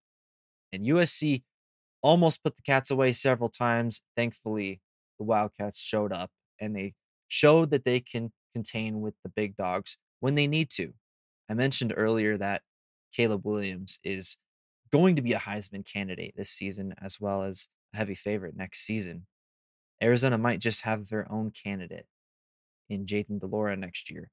And 0.73 0.87
USC 0.87 1.43
almost 2.03 2.43
put 2.43 2.57
the 2.57 2.63
Cats 2.63 2.91
away 2.91 3.13
several 3.13 3.49
times. 3.49 4.01
Thankfully, 4.17 4.81
the 5.19 5.25
Wildcats 5.25 5.81
showed 5.81 6.13
up 6.13 6.31
and 6.61 6.75
they 6.75 6.95
showed 7.29 7.71
that 7.71 7.85
they 7.85 8.01
can 8.01 8.33
contain 8.55 9.01
with 9.01 9.15
the 9.23 9.31
big 9.31 9.57
dogs 9.57 9.97
when 10.21 10.35
they 10.35 10.47
need 10.47 10.71
to. 10.71 10.93
I 11.51 11.55
mentioned 11.55 11.93
earlier 11.97 12.37
that 12.39 12.63
Caleb 13.15 13.45
Williams 13.45 13.99
is 14.03 14.37
going 14.93 15.17
to 15.17 15.23
be 15.23 15.33
a 15.33 15.39
Heisman 15.39 15.85
candidate 15.85 16.35
this 16.37 16.51
season 16.51 16.95
as 17.03 17.21
well 17.21 17.43
as 17.43 17.69
heavy 17.95 18.15
favorite 18.15 18.57
next 18.57 18.81
season. 18.81 19.27
Arizona 20.03 20.39
might 20.39 20.61
just 20.61 20.83
have 20.83 21.09
their 21.09 21.31
own 21.31 21.51
candidate 21.51 22.07
in 22.89 23.07
Jayden 23.07 23.41
de 23.41 23.47
Laura 23.47 23.77
next 23.77 24.11
year 24.11 24.31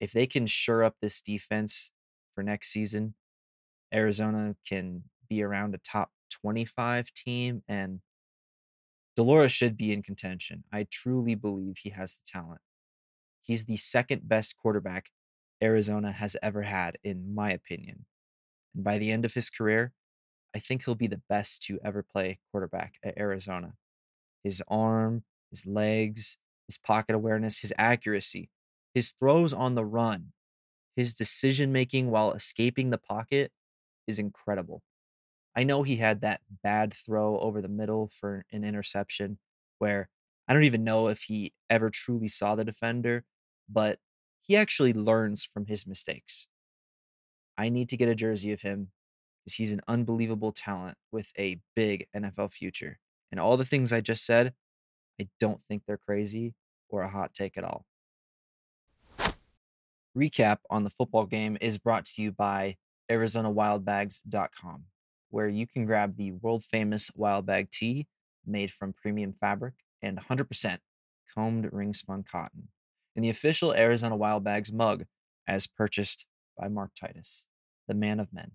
if 0.00 0.12
they 0.12 0.26
can 0.26 0.46
shore 0.46 0.84
up 0.84 0.94
this 1.00 1.22
defense 1.22 1.92
for 2.34 2.42
next 2.42 2.68
season, 2.68 3.14
Arizona 3.94 4.54
can 4.68 5.04
be 5.28 5.42
around 5.42 5.74
a 5.74 5.78
top 5.78 6.10
25 6.42 7.12
team 7.14 7.62
and 7.68 8.00
de 9.14 9.22
Laura 9.22 9.48
should 9.48 9.76
be 9.76 9.92
in 9.92 10.02
contention. 10.02 10.64
I 10.72 10.86
truly 10.90 11.34
believe 11.34 11.78
he 11.78 11.90
has 11.90 12.16
the 12.16 12.38
talent. 12.38 12.60
He's 13.42 13.64
the 13.64 13.76
second 13.76 14.28
best 14.28 14.56
quarterback 14.58 15.06
Arizona 15.62 16.12
has 16.12 16.36
ever 16.42 16.62
had, 16.62 16.98
in 17.02 17.34
my 17.34 17.52
opinion. 17.52 18.04
And 18.74 18.84
by 18.84 18.98
the 18.98 19.10
end 19.10 19.24
of 19.24 19.32
his 19.32 19.48
career, 19.48 19.92
I 20.56 20.60
think 20.60 20.84
he'll 20.84 20.96
be 20.96 21.08
the 21.08 21.22
best 21.28 21.62
to 21.64 21.80
ever 21.84 22.02
play 22.02 22.40
quarterback 22.52 22.96
at 23.04 23.18
Arizona. 23.18 23.74
His 24.44 24.62
arm, 24.68 25.24
his 25.50 25.66
legs, 25.66 26.38
his 26.68 26.78
pocket 26.78 27.14
awareness, 27.16 27.58
his 27.58 27.74
accuracy 27.78 28.50
his 28.94 29.12
throws 29.12 29.52
on 29.52 29.74
the 29.76 29.84
run, 29.84 30.32
his 30.96 31.14
decision 31.14 31.72
making 31.72 32.10
while 32.10 32.32
escaping 32.32 32.90
the 32.90 32.98
pocket 32.98 33.52
is 34.06 34.18
incredible. 34.18 34.82
I 35.56 35.64
know 35.64 35.82
he 35.82 35.96
had 35.96 36.22
that 36.22 36.42
bad 36.62 36.94
throw 36.94 37.38
over 37.40 37.62
the 37.62 37.68
middle 37.68 38.08
for 38.08 38.44
an 38.52 38.64
interception 38.64 39.38
where 39.78 40.10
I 40.48 40.54
don't 40.54 40.64
even 40.64 40.84
know 40.84 41.08
if 41.08 41.22
he 41.22 41.54
ever 41.70 41.90
truly 41.90 42.28
saw 42.28 42.54
the 42.54 42.64
defender, 42.64 43.24
but 43.68 44.00
he 44.42 44.56
actually 44.56 44.94
learns 44.94 45.44
from 45.44 45.66
his 45.66 45.86
mistakes. 45.86 46.48
I 47.58 47.68
need 47.68 47.88
to 47.90 47.96
get 47.96 48.08
a 48.08 48.14
jersey 48.14 48.52
of 48.52 48.62
him 48.62 48.92
because 49.46 49.54
he's 49.54 49.72
an 49.72 49.80
unbelievable 49.86 50.52
talent 50.52 50.98
with 51.12 51.30
a 51.38 51.60
big 51.74 52.08
NFL 52.14 52.52
future. 52.52 52.98
And 53.30 53.40
all 53.40 53.56
the 53.56 53.64
things 53.64 53.92
I 53.92 54.00
just 54.00 54.26
said, 54.26 54.52
I 55.20 55.28
don't 55.40 55.60
think 55.68 55.82
they're 55.86 55.96
crazy 55.96 56.54
or 56.88 57.02
a 57.02 57.08
hot 57.08 57.32
take 57.32 57.56
at 57.56 57.64
all 57.64 57.86
recap 60.16 60.58
on 60.70 60.82
the 60.82 60.90
football 60.90 61.26
game 61.26 61.58
is 61.60 61.78
brought 61.78 62.06
to 62.06 62.22
you 62.22 62.32
by 62.32 62.76
ArizonaWildBags.com, 63.10 64.84
where 65.30 65.48
you 65.48 65.66
can 65.66 65.84
grab 65.84 66.16
the 66.16 66.32
world 66.32 66.64
famous 66.64 67.10
Wild 67.14 67.46
Bag 67.46 67.70
tee 67.70 68.06
made 68.46 68.72
from 68.72 68.94
premium 68.94 69.34
fabric 69.38 69.74
and 70.02 70.18
100% 70.18 70.78
combed 71.34 71.68
ring 71.72 71.92
spun 71.92 72.24
cotton, 72.24 72.68
and 73.14 73.24
the 73.24 73.30
official 73.30 73.74
Arizona 73.74 74.16
Wild 74.16 74.42
Bags 74.42 74.72
mug 74.72 75.04
as 75.46 75.66
purchased 75.66 76.24
by 76.58 76.68
Mark 76.68 76.92
Titus, 76.98 77.46
the 77.86 77.94
man 77.94 78.18
of 78.18 78.32
men. 78.32 78.52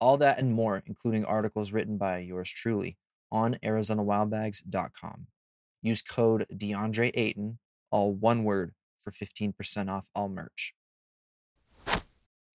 All 0.00 0.16
that 0.18 0.38
and 0.38 0.52
more, 0.52 0.82
including 0.86 1.24
articles 1.24 1.72
written 1.72 1.96
by 1.96 2.18
yours 2.18 2.50
truly, 2.50 2.96
on 3.32 3.58
ArizonaWildBags.com. 3.64 5.26
Use 5.82 6.02
code 6.02 6.46
DeAndre 6.52 7.10
Ayton, 7.14 7.58
all 7.90 8.12
one 8.12 8.44
word, 8.44 8.74
for 8.98 9.10
15% 9.10 9.90
off 9.90 10.08
all 10.14 10.28
merch. 10.28 10.74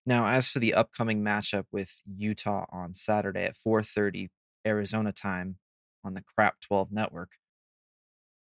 Now, 0.04 0.26
as 0.26 0.48
for 0.48 0.58
the 0.58 0.74
upcoming 0.74 1.22
matchup 1.22 1.66
with 1.70 2.02
Utah 2.04 2.66
on 2.70 2.92
Saturday 2.92 3.44
at 3.44 3.56
4:30 3.56 4.30
Arizona 4.66 5.12
time 5.12 5.58
on 6.04 6.14
the 6.14 6.22
Crap 6.22 6.60
12 6.60 6.90
network, 6.90 7.30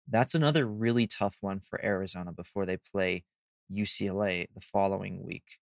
that's 0.08 0.34
another 0.34 0.66
really 0.66 1.06
tough 1.06 1.38
one 1.40 1.60
for 1.60 1.84
Arizona 1.84 2.32
before 2.32 2.66
they 2.66 2.76
play 2.76 3.24
UCLA 3.70 4.46
the 4.54 4.60
following 4.60 5.24
week. 5.24 5.58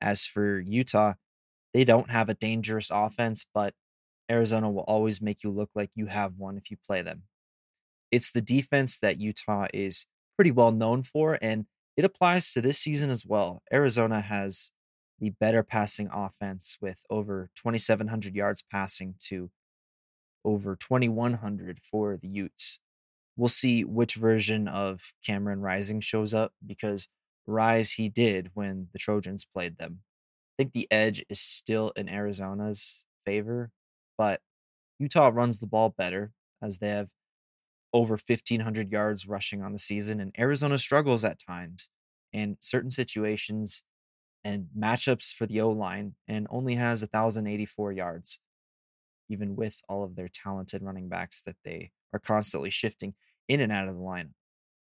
As 0.00 0.26
for 0.26 0.58
Utah, 0.58 1.14
they 1.74 1.84
don't 1.84 2.10
have 2.10 2.28
a 2.28 2.34
dangerous 2.34 2.90
offense, 2.90 3.44
but 3.52 3.74
Arizona 4.30 4.70
will 4.70 4.84
always 4.84 5.20
make 5.20 5.42
you 5.42 5.50
look 5.50 5.70
like 5.74 5.90
you 5.94 6.06
have 6.06 6.38
one 6.38 6.56
if 6.56 6.70
you 6.70 6.78
play 6.86 7.02
them. 7.02 7.24
It's 8.10 8.30
the 8.30 8.40
defense 8.40 9.00
that 9.00 9.20
Utah 9.20 9.66
is 9.74 10.06
pretty 10.36 10.52
well 10.52 10.72
known 10.72 11.02
for, 11.02 11.36
and 11.42 11.66
it 11.96 12.04
applies 12.04 12.52
to 12.52 12.60
this 12.60 12.78
season 12.78 13.10
as 13.10 13.26
well. 13.26 13.62
Arizona 13.72 14.20
has 14.20 14.70
the 15.18 15.30
better 15.30 15.62
passing 15.62 16.08
offense 16.12 16.78
with 16.80 17.02
over 17.10 17.50
2,700 17.56 18.34
yards 18.34 18.62
passing 18.70 19.14
to 19.26 19.50
over 20.44 20.76
2,100 20.76 21.80
for 21.80 22.16
the 22.16 22.28
Utes. 22.28 22.80
We'll 23.36 23.48
see 23.48 23.84
which 23.84 24.14
version 24.14 24.68
of 24.68 25.12
Cameron 25.26 25.60
Rising 25.60 26.00
shows 26.00 26.34
up 26.34 26.52
because 26.64 27.08
Rise 27.46 27.92
he 27.92 28.08
did 28.08 28.50
when 28.54 28.88
the 28.92 28.98
Trojans 28.98 29.44
played 29.44 29.76
them. 29.78 30.00
I 30.54 30.62
think 30.62 30.72
the 30.72 30.88
edge 30.90 31.24
is 31.28 31.40
still 31.40 31.90
in 31.96 32.08
Arizona's 32.08 33.06
favor, 33.24 33.70
but 34.16 34.40
Utah 34.98 35.30
runs 35.32 35.60
the 35.60 35.66
ball 35.66 35.90
better 35.90 36.32
as 36.62 36.78
they 36.78 36.88
have 36.90 37.08
over 37.92 38.16
1,500 38.16 38.90
yards 38.92 39.26
rushing 39.26 39.62
on 39.62 39.72
the 39.72 39.78
season, 39.78 40.20
and 40.20 40.34
Arizona 40.38 40.78
struggles 40.78 41.24
at 41.24 41.38
times 41.38 41.88
in 42.32 42.56
certain 42.60 42.90
situations 42.90 43.84
and 44.44 44.68
matchups 44.76 45.32
for 45.34 45.46
the 45.46 45.60
O 45.60 45.70
line 45.70 46.14
and 46.28 46.46
only 46.50 46.74
has 46.74 47.02
1,084 47.02 47.92
yards, 47.92 48.40
even 49.28 49.56
with 49.56 49.80
all 49.88 50.04
of 50.04 50.16
their 50.16 50.28
talented 50.28 50.82
running 50.82 51.08
backs 51.08 51.42
that 51.42 51.56
they 51.64 51.90
are 52.12 52.18
constantly 52.18 52.70
shifting 52.70 53.14
in 53.48 53.60
and 53.60 53.72
out 53.72 53.88
of 53.88 53.94
the 53.94 54.00
lineup. 54.00 54.32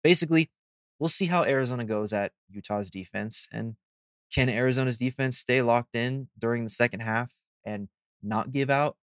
Basically, 0.04 0.52
we'll 1.00 1.08
see 1.10 1.28
how 1.28 1.44
Arizona 1.44 1.86
goes 1.86 2.14
at 2.14 2.32
Utah's 2.50 2.90
defense 2.90 3.48
and 3.52 3.76
can 4.34 4.50
Arizona's 4.50 4.98
defense 4.98 5.38
stay 5.38 5.62
locked 5.62 5.96
in 5.96 6.30
during 6.40 6.64
the 6.64 6.70
second 6.70 7.02
half 7.02 7.32
and 7.66 7.90
not 8.24 8.52
give 8.52 8.70
out 8.70 8.96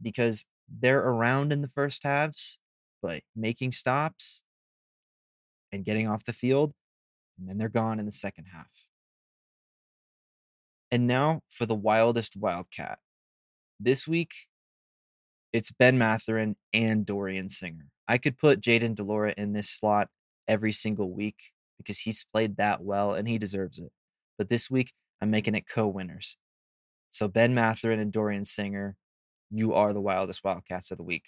because 0.00 0.46
they're 0.68 1.00
around 1.00 1.52
in 1.52 1.60
the 1.60 1.68
first 1.68 2.02
halves 2.04 2.58
but 3.02 3.22
making 3.34 3.72
stops 3.72 4.44
and 5.72 5.84
getting 5.84 6.08
off 6.08 6.24
the 6.24 6.32
field, 6.32 6.72
and 7.38 7.48
then 7.48 7.58
they're 7.58 7.68
gone 7.68 7.98
in 7.98 8.06
the 8.06 8.12
second 8.12 8.46
half. 8.52 8.86
And 10.90 11.06
now 11.06 11.40
for 11.50 11.66
the 11.66 11.74
wildest 11.74 12.36
Wildcat. 12.36 12.98
This 13.80 14.06
week, 14.06 14.32
it's 15.52 15.72
Ben 15.72 15.98
Mathurin 15.98 16.56
and 16.72 17.04
Dorian 17.04 17.50
Singer. 17.50 17.86
I 18.06 18.18
could 18.18 18.38
put 18.38 18.60
Jayden 18.60 18.94
de 18.94 19.02
Laura 19.02 19.34
in 19.36 19.52
this 19.52 19.68
slot 19.68 20.08
every 20.46 20.72
single 20.72 21.10
week 21.10 21.36
because 21.78 21.98
he's 21.98 22.24
played 22.32 22.56
that 22.58 22.82
well 22.82 23.14
and 23.14 23.26
he 23.26 23.38
deserves 23.38 23.78
it. 23.78 23.90
But 24.42 24.48
this 24.48 24.68
week, 24.68 24.92
I'm 25.20 25.30
making 25.30 25.54
it 25.54 25.68
co 25.68 25.86
winners. 25.86 26.36
So 27.10 27.28
Ben 27.28 27.54
Mathurin 27.54 28.00
and 28.00 28.10
Dorian 28.10 28.44
Singer, 28.44 28.96
you 29.52 29.72
are 29.72 29.92
the 29.92 30.00
wildest 30.00 30.42
Wildcats 30.42 30.90
of 30.90 30.96
the 30.98 31.04
week. 31.04 31.26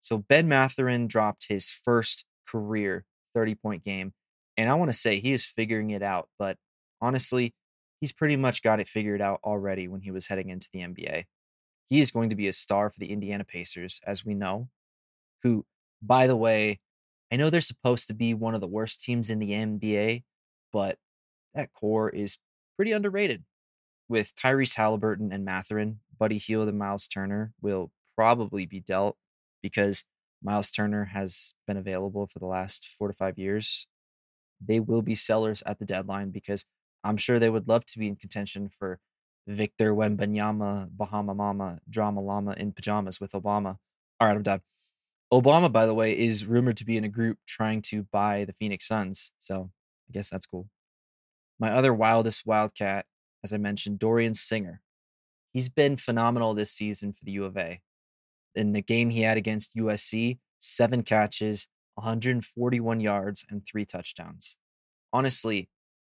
So 0.00 0.18
Ben 0.18 0.46
Mathurin 0.46 1.06
dropped 1.06 1.46
his 1.48 1.70
first 1.70 2.26
career 2.46 3.06
30 3.34 3.54
point 3.54 3.82
game. 3.82 4.12
And 4.58 4.68
I 4.68 4.74
want 4.74 4.90
to 4.90 4.98
say 4.98 5.18
he 5.18 5.32
is 5.32 5.46
figuring 5.46 5.92
it 5.92 6.02
out, 6.02 6.28
but 6.38 6.58
honestly, 7.00 7.54
he's 8.02 8.12
pretty 8.12 8.36
much 8.36 8.62
got 8.62 8.78
it 8.78 8.88
figured 8.88 9.22
out 9.22 9.40
already 9.42 9.88
when 9.88 10.02
he 10.02 10.10
was 10.10 10.26
heading 10.26 10.50
into 10.50 10.68
the 10.74 10.80
NBA. 10.80 11.24
He 11.86 12.02
is 12.02 12.10
going 12.10 12.28
to 12.28 12.36
be 12.36 12.48
a 12.48 12.52
star 12.52 12.90
for 12.90 13.00
the 13.00 13.10
Indiana 13.10 13.44
Pacers, 13.44 14.02
as 14.06 14.22
we 14.22 14.34
know, 14.34 14.68
who, 15.42 15.64
by 16.02 16.26
the 16.26 16.36
way, 16.36 16.78
I 17.32 17.36
know 17.36 17.48
they're 17.48 17.62
supposed 17.62 18.08
to 18.08 18.14
be 18.14 18.34
one 18.34 18.54
of 18.54 18.60
the 18.60 18.66
worst 18.66 19.00
teams 19.00 19.30
in 19.30 19.38
the 19.38 19.52
NBA, 19.52 20.24
but 20.74 20.98
that 21.56 21.72
core 21.72 22.08
is 22.10 22.38
pretty 22.76 22.92
underrated. 22.92 23.44
With 24.08 24.34
Tyrese 24.36 24.74
Halliburton 24.74 25.32
and 25.32 25.44
Mathurin, 25.44 25.98
Buddy 26.16 26.38
Hield 26.38 26.68
and 26.68 26.78
Miles 26.78 27.08
Turner 27.08 27.52
will 27.60 27.90
probably 28.14 28.66
be 28.66 28.80
dealt 28.80 29.16
because 29.62 30.04
Miles 30.42 30.70
Turner 30.70 31.06
has 31.06 31.54
been 31.66 31.76
available 31.76 32.28
for 32.28 32.38
the 32.38 32.46
last 32.46 32.86
four 32.86 33.08
to 33.08 33.14
five 33.14 33.38
years. 33.38 33.86
They 34.64 34.78
will 34.80 35.02
be 35.02 35.14
sellers 35.14 35.62
at 35.66 35.78
the 35.78 35.84
deadline 35.84 36.30
because 36.30 36.64
I'm 37.02 37.16
sure 37.16 37.38
they 37.38 37.50
would 37.50 37.68
love 37.68 37.84
to 37.86 37.98
be 37.98 38.06
in 38.06 38.16
contention 38.16 38.70
for 38.78 39.00
Victor 39.46 39.94
Wembanyama, 39.94 40.88
Bahama 40.90 41.34
Mama, 41.34 41.80
Drama 41.88 42.20
Llama 42.20 42.54
in 42.56 42.72
pajamas 42.72 43.20
with 43.20 43.32
Obama. 43.32 43.78
All 44.20 44.28
right, 44.28 44.36
I'm 44.36 44.42
done. 44.42 44.60
Obama, 45.32 45.70
by 45.70 45.86
the 45.86 45.94
way, 45.94 46.16
is 46.16 46.46
rumored 46.46 46.76
to 46.76 46.84
be 46.84 46.96
in 46.96 47.04
a 47.04 47.08
group 47.08 47.38
trying 47.46 47.82
to 47.82 48.04
buy 48.04 48.44
the 48.44 48.52
Phoenix 48.52 48.86
Suns. 48.86 49.32
So 49.38 49.70
I 50.08 50.12
guess 50.12 50.30
that's 50.30 50.46
cool. 50.46 50.68
My 51.58 51.70
other 51.70 51.94
wildest 51.94 52.44
Wildcat, 52.44 53.06
as 53.42 53.52
I 53.52 53.56
mentioned, 53.56 53.98
Dorian 53.98 54.34
Singer. 54.34 54.82
He's 55.52 55.68
been 55.68 55.96
phenomenal 55.96 56.52
this 56.52 56.72
season 56.72 57.12
for 57.12 57.24
the 57.24 57.32
U 57.32 57.44
of 57.44 57.56
A. 57.56 57.80
In 58.54 58.72
the 58.72 58.82
game 58.82 59.10
he 59.10 59.22
had 59.22 59.38
against 59.38 59.76
USC, 59.76 60.38
seven 60.58 61.02
catches, 61.02 61.66
141 61.94 63.00
yards, 63.00 63.44
and 63.48 63.64
three 63.64 63.86
touchdowns. 63.86 64.58
Honestly, 65.12 65.68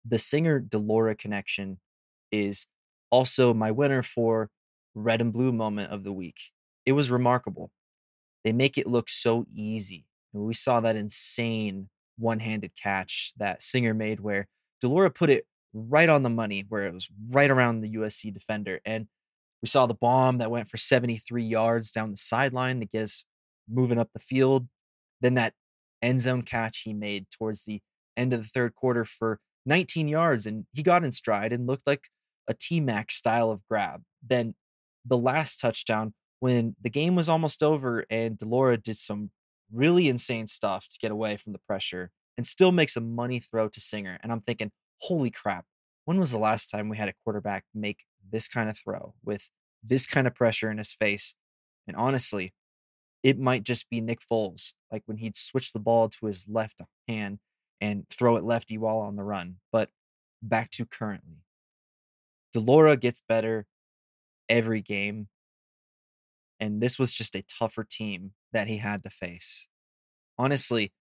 the 0.07 0.19
Singer 0.19 0.61
de 0.61 0.79
Laura 0.79 1.15
connection 1.15 1.79
is 2.31 2.67
also 3.11 3.55
my 3.55 3.71
winner 3.71 4.03
for 4.03 4.51
red 4.95 5.21
and 5.21 5.33
blue 5.33 5.53
moment 5.53 5.91
of 5.91 6.05
the 6.05 6.13
week. 6.13 6.39
It 6.85 6.93
was 6.93 7.11
remarkable. 7.11 7.71
They 8.45 8.53
make 8.53 8.79
it 8.79 8.87
look 8.87 9.09
so 9.09 9.47
easy. 9.51 10.05
We 10.33 10.55
saw 10.55 10.81
that 10.81 10.97
insane 10.97 11.89
one 12.19 12.41
handed 12.41 12.73
catch 12.81 13.33
that 13.39 13.63
Singer 13.63 13.95
made 13.95 14.21
where 14.21 14.47
de 14.81 14.89
Laura 14.89 15.11
put 15.11 15.31
it 15.31 15.47
right 15.73 16.09
on 16.09 16.23
the 16.23 16.31
money, 16.31 16.65
where 16.69 16.87
it 16.87 16.95
was 16.95 17.09
right 17.31 17.51
around 17.51 17.81
the 17.81 17.95
USC 17.95 18.33
defender. 18.33 18.81
And 18.85 19.07
we 19.63 19.69
saw 19.69 19.87
the 19.87 19.95
bomb 19.95 20.39
that 20.39 20.51
went 20.51 20.69
for 20.69 20.77
73 20.77 21.45
yards 21.45 21.93
down 21.93 22.11
the 22.11 22.17
sideline 22.17 22.81
to 22.81 22.87
get 22.87 23.05
us 23.05 23.25
moving 23.69 23.99
up 23.99 24.11
the 24.13 24.21
field. 24.21 24.69
Then 25.21 25.35
that 25.35 25.55
end 26.03 26.21
zone 26.21 26.43
catch 26.43 26.81
he 26.81 26.95
made 26.95 27.27
towards 27.31 27.65
the 27.65 27.81
end 28.17 28.33
of 28.33 28.43
the 28.43 28.49
third 28.49 28.75
quarter 28.75 29.05
for 29.05 29.39
19 29.67 30.09
yards, 30.09 30.47
and 30.47 30.67
he 30.73 30.83
got 30.83 31.05
in 31.05 31.13
stride 31.13 31.53
and 31.53 31.67
looked 31.67 31.87
like 31.87 32.09
a 32.49 32.55
T 32.55 32.81
Mac 32.81 33.11
style 33.11 33.51
of 33.51 33.61
grab. 33.69 34.03
Then 34.27 34.55
the 35.05 35.19
last 35.19 35.61
touchdown, 35.61 36.15
when 36.41 36.75
the 36.81 36.91
game 36.91 37.15
was 37.15 37.29
almost 37.29 37.63
over 37.63 38.05
and 38.11 38.39
de 38.39 38.47
Laura 38.47 38.77
did 38.77 38.97
some 38.97 39.31
really 39.73 40.09
insane 40.09 40.47
stuff 40.47 40.89
to 40.89 40.99
get 41.01 41.13
away 41.13 41.37
from 41.37 41.53
the 41.53 41.61
pressure 41.67 42.11
and 42.41 42.47
still 42.47 42.73
makes 42.73 42.97
a 42.97 43.03
money 43.03 43.39
throw 43.39 43.69
to 43.69 43.81
Singer. 43.83 44.19
And 44.23 44.33
I'm 44.33 44.41
thinking, 44.41 44.71
holy 44.97 45.31
crap, 45.31 45.67
when 46.07 46.19
was 46.19 46.31
the 46.31 46.39
last 46.39 46.71
time 46.71 46.89
we 46.89 46.97
had 46.97 47.11
a 47.11 47.15
quarterback 47.23 47.65
make 47.75 48.07
this 48.33 48.49
kind 48.49 48.71
of 48.71 48.79
throw 48.79 49.13
with 49.23 49.51
this 49.85 50.07
kind 50.07 50.27
of 50.27 50.35
pressure 50.35 50.71
in 50.71 50.79
his 50.79 50.91
face? 50.91 51.35
And 51.87 51.95
honestly, 51.99 52.55
it 53.23 53.39
might 53.39 53.63
just 53.63 53.91
be 53.91 54.01
Nick 54.01 54.21
Foles, 54.21 54.73
like 54.91 55.03
when 55.05 55.19
he'd 55.19 55.37
switch 55.37 55.75
the 55.75 55.81
ball 55.81 56.09
to 56.09 56.25
his 56.25 56.49
left 56.49 56.81
hand 57.07 57.41
and 57.79 58.07
throw 58.09 58.37
it 58.37 58.45
lefty 58.45 58.79
while 58.79 59.01
on 59.01 59.17
the 59.17 59.23
run. 59.23 59.57
But 59.71 59.91
back 60.43 60.71
to 60.71 60.87
currently. 60.87 61.45
de 62.55 62.61
Laura 62.61 62.97
gets 62.97 63.21
better 63.21 63.67
every 64.49 64.81
game. 64.81 65.29
And 66.59 66.81
this 66.81 66.99
was 66.99 67.13
just 67.13 67.37
a 67.37 67.43
tougher 67.43 67.85
team 67.85 68.33
that 68.55 68.67
he 68.67 68.79
had 68.79 69.03
to 69.03 69.11
face. 69.11 69.69
Honestly, 70.39 70.95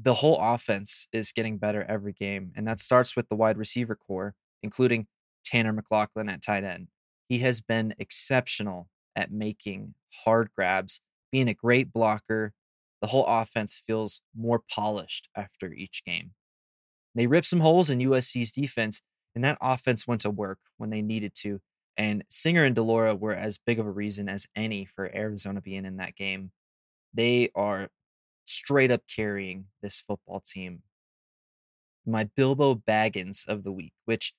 the 0.00 0.14
whole 0.14 0.38
offense 0.40 1.08
is 1.12 1.32
getting 1.32 1.58
better 1.58 1.84
every 1.88 2.12
game. 2.12 2.52
And 2.54 2.66
that 2.66 2.80
starts 2.80 3.16
with 3.16 3.28
the 3.28 3.36
wide 3.36 3.56
receiver 3.56 3.96
core, 3.96 4.34
including 4.62 5.06
Tanner 5.44 5.72
McLachlan 5.72 6.30
at 6.30 6.42
tight 6.42 6.64
end. 6.64 6.88
He 7.28 7.38
has 7.38 7.60
been 7.60 7.94
exceptional 7.98 8.88
at 9.16 9.32
making 9.32 9.94
hard 10.24 10.50
grabs, 10.54 11.00
being 11.32 11.48
a 11.48 11.54
great 11.54 11.92
blocker. 11.92 12.52
The 13.00 13.08
whole 13.08 13.26
offense 13.26 13.82
feels 13.84 14.20
more 14.36 14.62
polished 14.70 15.28
after 15.36 15.72
each 15.72 16.04
game. 16.04 16.32
They 17.14 17.26
ripped 17.26 17.46
some 17.46 17.60
holes 17.60 17.88
in 17.88 17.98
USC's 18.00 18.52
defense, 18.52 19.00
and 19.34 19.42
that 19.44 19.58
offense 19.60 20.06
went 20.06 20.20
to 20.22 20.30
work 20.30 20.58
when 20.76 20.90
they 20.90 21.02
needed 21.02 21.34
to. 21.36 21.60
And 21.96 22.24
Singer 22.28 22.64
and 22.64 22.74
de 22.74 22.82
Laura 22.82 23.14
were 23.14 23.34
as 23.34 23.58
big 23.58 23.78
of 23.78 23.86
a 23.86 23.90
reason 23.90 24.28
as 24.28 24.46
any 24.54 24.84
for 24.84 25.10
Arizona 25.14 25.62
being 25.62 25.86
in 25.86 25.96
that 25.96 26.14
game. 26.14 26.52
They 27.14 27.48
are 27.54 27.88
straight 28.46 28.90
up 28.90 29.02
carrying 29.14 29.66
this 29.82 30.02
football 30.06 30.40
team. 30.40 30.82
My 32.06 32.24
Bilbo 32.36 32.76
Baggins 32.76 33.46
of 33.46 33.64
the 33.64 33.72
week, 33.72 33.92
which, 34.04 34.32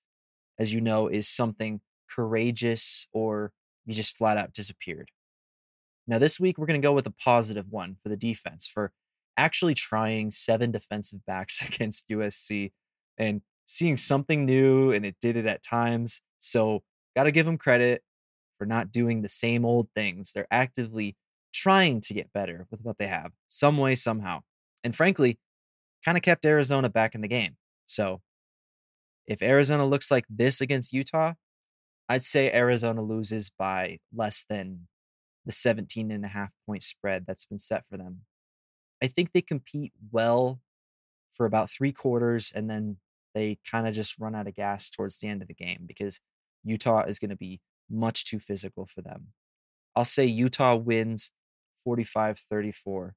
as 0.57 0.73
you 0.73 0.81
know, 0.81 1.07
is 1.07 1.27
something 1.27 1.81
courageous 2.09 3.07
or 3.11 3.51
you 3.85 3.93
just 3.93 4.17
flat 4.17 4.37
out 4.37 4.53
disappeared. 4.53 5.09
Now, 6.07 6.19
this 6.19 6.39
week, 6.39 6.57
we're 6.57 6.67
going 6.67 6.81
to 6.81 6.85
go 6.85 6.93
with 6.93 7.07
a 7.07 7.13
positive 7.23 7.65
one 7.69 7.97
for 8.01 8.09
the 8.09 8.15
defense 8.15 8.65
for 8.65 8.91
actually 9.35 9.73
trying 9.73 10.31
seven 10.31 10.71
defensive 10.71 11.19
backs 11.25 11.61
against 11.67 12.07
USC 12.09 12.71
and 13.17 13.41
seeing 13.65 13.97
something 13.97 14.45
new, 14.45 14.91
and 14.91 15.05
it 15.05 15.15
did 15.21 15.35
it 15.35 15.45
at 15.45 15.63
times. 15.63 16.21
So, 16.39 16.83
got 17.15 17.25
to 17.25 17.31
give 17.31 17.45
them 17.45 17.57
credit 17.57 18.01
for 18.57 18.65
not 18.65 18.91
doing 18.91 19.21
the 19.21 19.29
same 19.29 19.65
old 19.65 19.89
things. 19.95 20.31
They're 20.33 20.47
actively 20.49 21.15
trying 21.53 22.01
to 22.01 22.13
get 22.13 22.33
better 22.33 22.67
with 22.71 22.81
what 22.81 22.97
they 22.97 23.07
have, 23.07 23.31
some 23.47 23.77
way, 23.77 23.95
somehow. 23.95 24.41
And 24.83 24.95
frankly, 24.95 25.39
kind 26.05 26.17
of 26.17 26.23
kept 26.23 26.45
Arizona 26.45 26.89
back 26.89 27.15
in 27.15 27.21
the 27.21 27.27
game. 27.27 27.57
So 27.85 28.21
if 29.27 29.41
Arizona 29.41 29.85
looks 29.85 30.11
like 30.11 30.25
this 30.29 30.61
against 30.61 30.93
Utah, 30.93 31.33
I'd 32.09 32.23
say 32.23 32.51
Arizona 32.51 33.01
loses 33.01 33.49
by 33.49 33.99
less 34.15 34.45
than 34.49 34.87
the 35.45 35.51
17 35.51 36.11
and 36.11 36.25
a 36.25 36.29
half 36.29 36.51
point 36.65 36.83
spread 36.83 37.25
that's 37.25 37.45
been 37.45 37.59
set 37.59 37.83
for 37.89 37.97
them. 37.97 38.21
I 39.01 39.07
think 39.07 39.31
they 39.31 39.41
compete 39.41 39.93
well 40.11 40.59
for 41.31 41.45
about 41.45 41.69
three 41.69 41.91
quarters 41.91 42.51
and 42.55 42.69
then 42.69 42.97
they 43.35 43.59
kind 43.69 43.87
of 43.87 43.93
just 43.93 44.17
run 44.19 44.35
out 44.35 44.47
of 44.47 44.55
gas 44.55 44.89
towards 44.89 45.19
the 45.19 45.27
end 45.27 45.41
of 45.41 45.47
the 45.47 45.53
game 45.53 45.83
because 45.85 46.19
Utah 46.63 47.03
is 47.03 47.19
going 47.19 47.29
to 47.29 47.35
be 47.35 47.61
much 47.89 48.25
too 48.25 48.39
physical 48.39 48.85
for 48.85 49.01
them. 49.01 49.27
I'll 49.95 50.05
say 50.05 50.25
Utah 50.25 50.75
wins 50.75 51.31
45 51.87 52.39
34. 52.49 53.15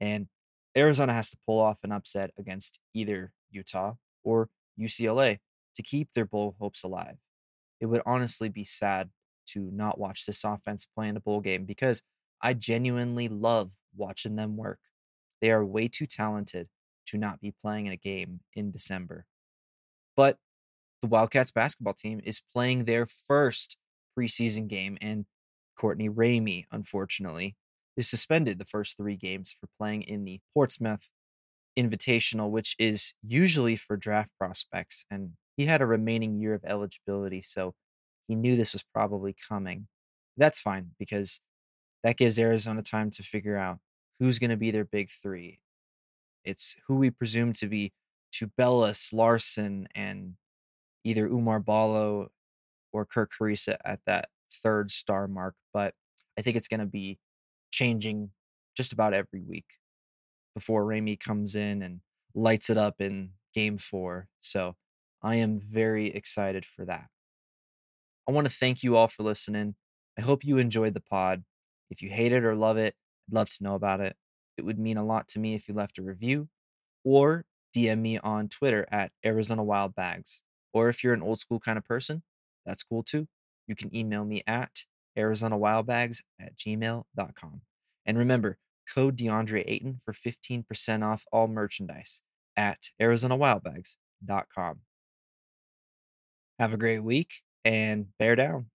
And 0.00 0.26
Arizona 0.74 1.12
has 1.12 1.28
to 1.32 1.36
pull 1.44 1.60
off 1.60 1.76
an 1.82 1.92
upset 1.92 2.30
against 2.38 2.80
either 2.94 3.30
Utah 3.50 3.92
or 4.24 4.48
UCLA 4.80 5.36
to 5.74 5.82
keep 5.82 6.08
their 6.14 6.24
bowl 6.24 6.56
hopes 6.58 6.82
alive. 6.82 7.16
It 7.78 7.86
would 7.86 8.00
honestly 8.06 8.48
be 8.48 8.64
sad 8.64 9.10
to 9.48 9.68
not 9.70 9.98
watch 9.98 10.24
this 10.24 10.44
offense 10.44 10.86
play 10.86 11.08
in 11.08 11.16
a 11.18 11.20
bowl 11.20 11.42
game 11.42 11.66
because 11.66 12.00
I 12.40 12.54
genuinely 12.54 13.28
love 13.28 13.70
watching 13.94 14.34
them 14.34 14.56
work. 14.56 14.78
They 15.42 15.50
are 15.50 15.62
way 15.62 15.86
too 15.86 16.06
talented 16.06 16.68
to 17.08 17.18
not 17.18 17.38
be 17.38 17.52
playing 17.62 17.84
in 17.84 17.92
a 17.92 17.98
game 17.98 18.40
in 18.54 18.70
December. 18.70 19.26
But 20.16 20.38
the 21.02 21.08
Wildcats 21.08 21.50
basketball 21.50 21.92
team 21.92 22.22
is 22.24 22.40
playing 22.50 22.86
their 22.86 23.06
first 23.28 23.76
preseason 24.18 24.68
game, 24.68 24.96
and 25.02 25.26
Courtney 25.78 26.08
Ramey, 26.08 26.64
unfortunately, 26.72 27.56
is 28.00 28.08
suspended 28.08 28.58
the 28.58 28.64
first 28.64 28.96
three 28.96 29.16
games 29.16 29.54
for 29.60 29.68
playing 29.78 30.02
in 30.02 30.24
the 30.24 30.40
Portsmouth 30.54 31.10
Invitational, 31.78 32.50
which 32.50 32.74
is 32.78 33.12
usually 33.22 33.76
for 33.76 33.96
draft 33.96 34.32
prospects. 34.38 35.04
And 35.10 35.32
he 35.58 35.66
had 35.66 35.82
a 35.82 35.86
remaining 35.86 36.40
year 36.40 36.54
of 36.54 36.64
eligibility, 36.64 37.42
so 37.42 37.74
he 38.26 38.34
knew 38.34 38.56
this 38.56 38.72
was 38.72 38.82
probably 38.94 39.36
coming. 39.48 39.86
That's 40.38 40.60
fine 40.60 40.92
because 40.98 41.40
that 42.02 42.16
gives 42.16 42.38
Arizona 42.38 42.82
time 42.82 43.10
to 43.10 43.22
figure 43.22 43.58
out 43.58 43.78
who's 44.18 44.38
going 44.38 44.50
to 44.50 44.56
be 44.56 44.70
their 44.70 44.86
big 44.86 45.10
three. 45.10 45.60
It's 46.42 46.76
who 46.88 46.96
we 46.96 47.10
presume 47.10 47.52
to 47.54 47.68
be 47.68 47.92
Tubelis, 48.32 49.12
Larson, 49.12 49.88
and 49.94 50.36
either 51.04 51.28
Oumar 51.28 51.62
Ballo 51.62 52.30
or 52.92 53.04
Kerr 53.04 53.26
Kriisa 53.26 53.76
at 53.84 54.00
that 54.06 54.30
third 54.50 54.90
star 54.90 55.28
mark. 55.28 55.54
But 55.74 55.92
I 56.38 56.42
think 56.42 56.56
it's 56.56 56.68
going 56.68 56.80
to 56.80 56.86
be 56.86 57.18
changing 57.70 58.30
just 58.76 58.92
about 58.92 59.14
every 59.14 59.40
week 59.40 59.66
before 60.54 60.84
Ramey 60.84 61.18
comes 61.18 61.54
in 61.54 61.82
and 61.82 62.00
lights 62.34 62.70
it 62.70 62.78
up 62.78 63.00
in 63.00 63.30
game 63.54 63.78
four. 63.78 64.28
So 64.40 64.76
I 65.22 65.36
am 65.36 65.60
very 65.60 66.08
excited 66.08 66.64
for 66.64 66.84
that. 66.86 67.06
I 68.28 68.32
want 68.32 68.46
to 68.46 68.52
thank 68.52 68.82
you 68.82 68.96
all 68.96 69.08
for 69.08 69.22
listening. 69.22 69.74
I 70.18 70.22
hope 70.22 70.44
you 70.44 70.58
enjoyed 70.58 70.94
the 70.94 71.00
pod. 71.00 71.44
If 71.90 72.02
you 72.02 72.10
hate 72.10 72.32
it 72.32 72.44
or 72.44 72.54
love 72.54 72.76
it, 72.76 72.94
I'd 73.28 73.34
love 73.34 73.50
to 73.50 73.64
know 73.64 73.74
about 73.74 74.00
it. 74.00 74.16
It 74.56 74.64
would 74.64 74.78
mean 74.78 74.96
a 74.96 75.04
lot 75.04 75.28
to 75.28 75.38
me 75.38 75.54
if 75.54 75.68
you 75.68 75.74
left 75.74 75.98
a 75.98 76.02
review 76.02 76.48
or 77.04 77.44
DM 77.74 78.00
me 78.00 78.18
on 78.18 78.48
Twitter 78.48 78.86
at 78.90 79.12
Arizona 79.24 79.62
Wild 79.62 79.94
Bags. 79.94 80.42
Or 80.72 80.88
if 80.88 81.02
you're 81.02 81.14
an 81.14 81.22
old 81.22 81.40
school 81.40 81.60
kind 81.60 81.78
of 81.78 81.84
person, 81.84 82.22
that's 82.64 82.82
cool 82.82 83.02
too. 83.02 83.26
You 83.66 83.74
can 83.74 83.94
email 83.94 84.24
me 84.24 84.42
at 84.46 84.84
ArizonaWildBags 85.20 86.22
at 86.40 86.56
gmail.com. 86.56 87.60
And 88.06 88.18
remember, 88.18 88.58
code 88.92 89.16
DeAndre 89.16 89.64
Ayton 89.66 89.98
for 90.04 90.12
15% 90.12 91.04
off 91.04 91.24
all 91.32 91.48
merchandise 91.48 92.22
at 92.56 92.90
ArizonaWildBags.com. 93.00 94.80
Have 96.58 96.74
a 96.74 96.76
great 96.76 97.02
week 97.02 97.42
and 97.64 98.06
bear 98.18 98.36
down. 98.36 98.66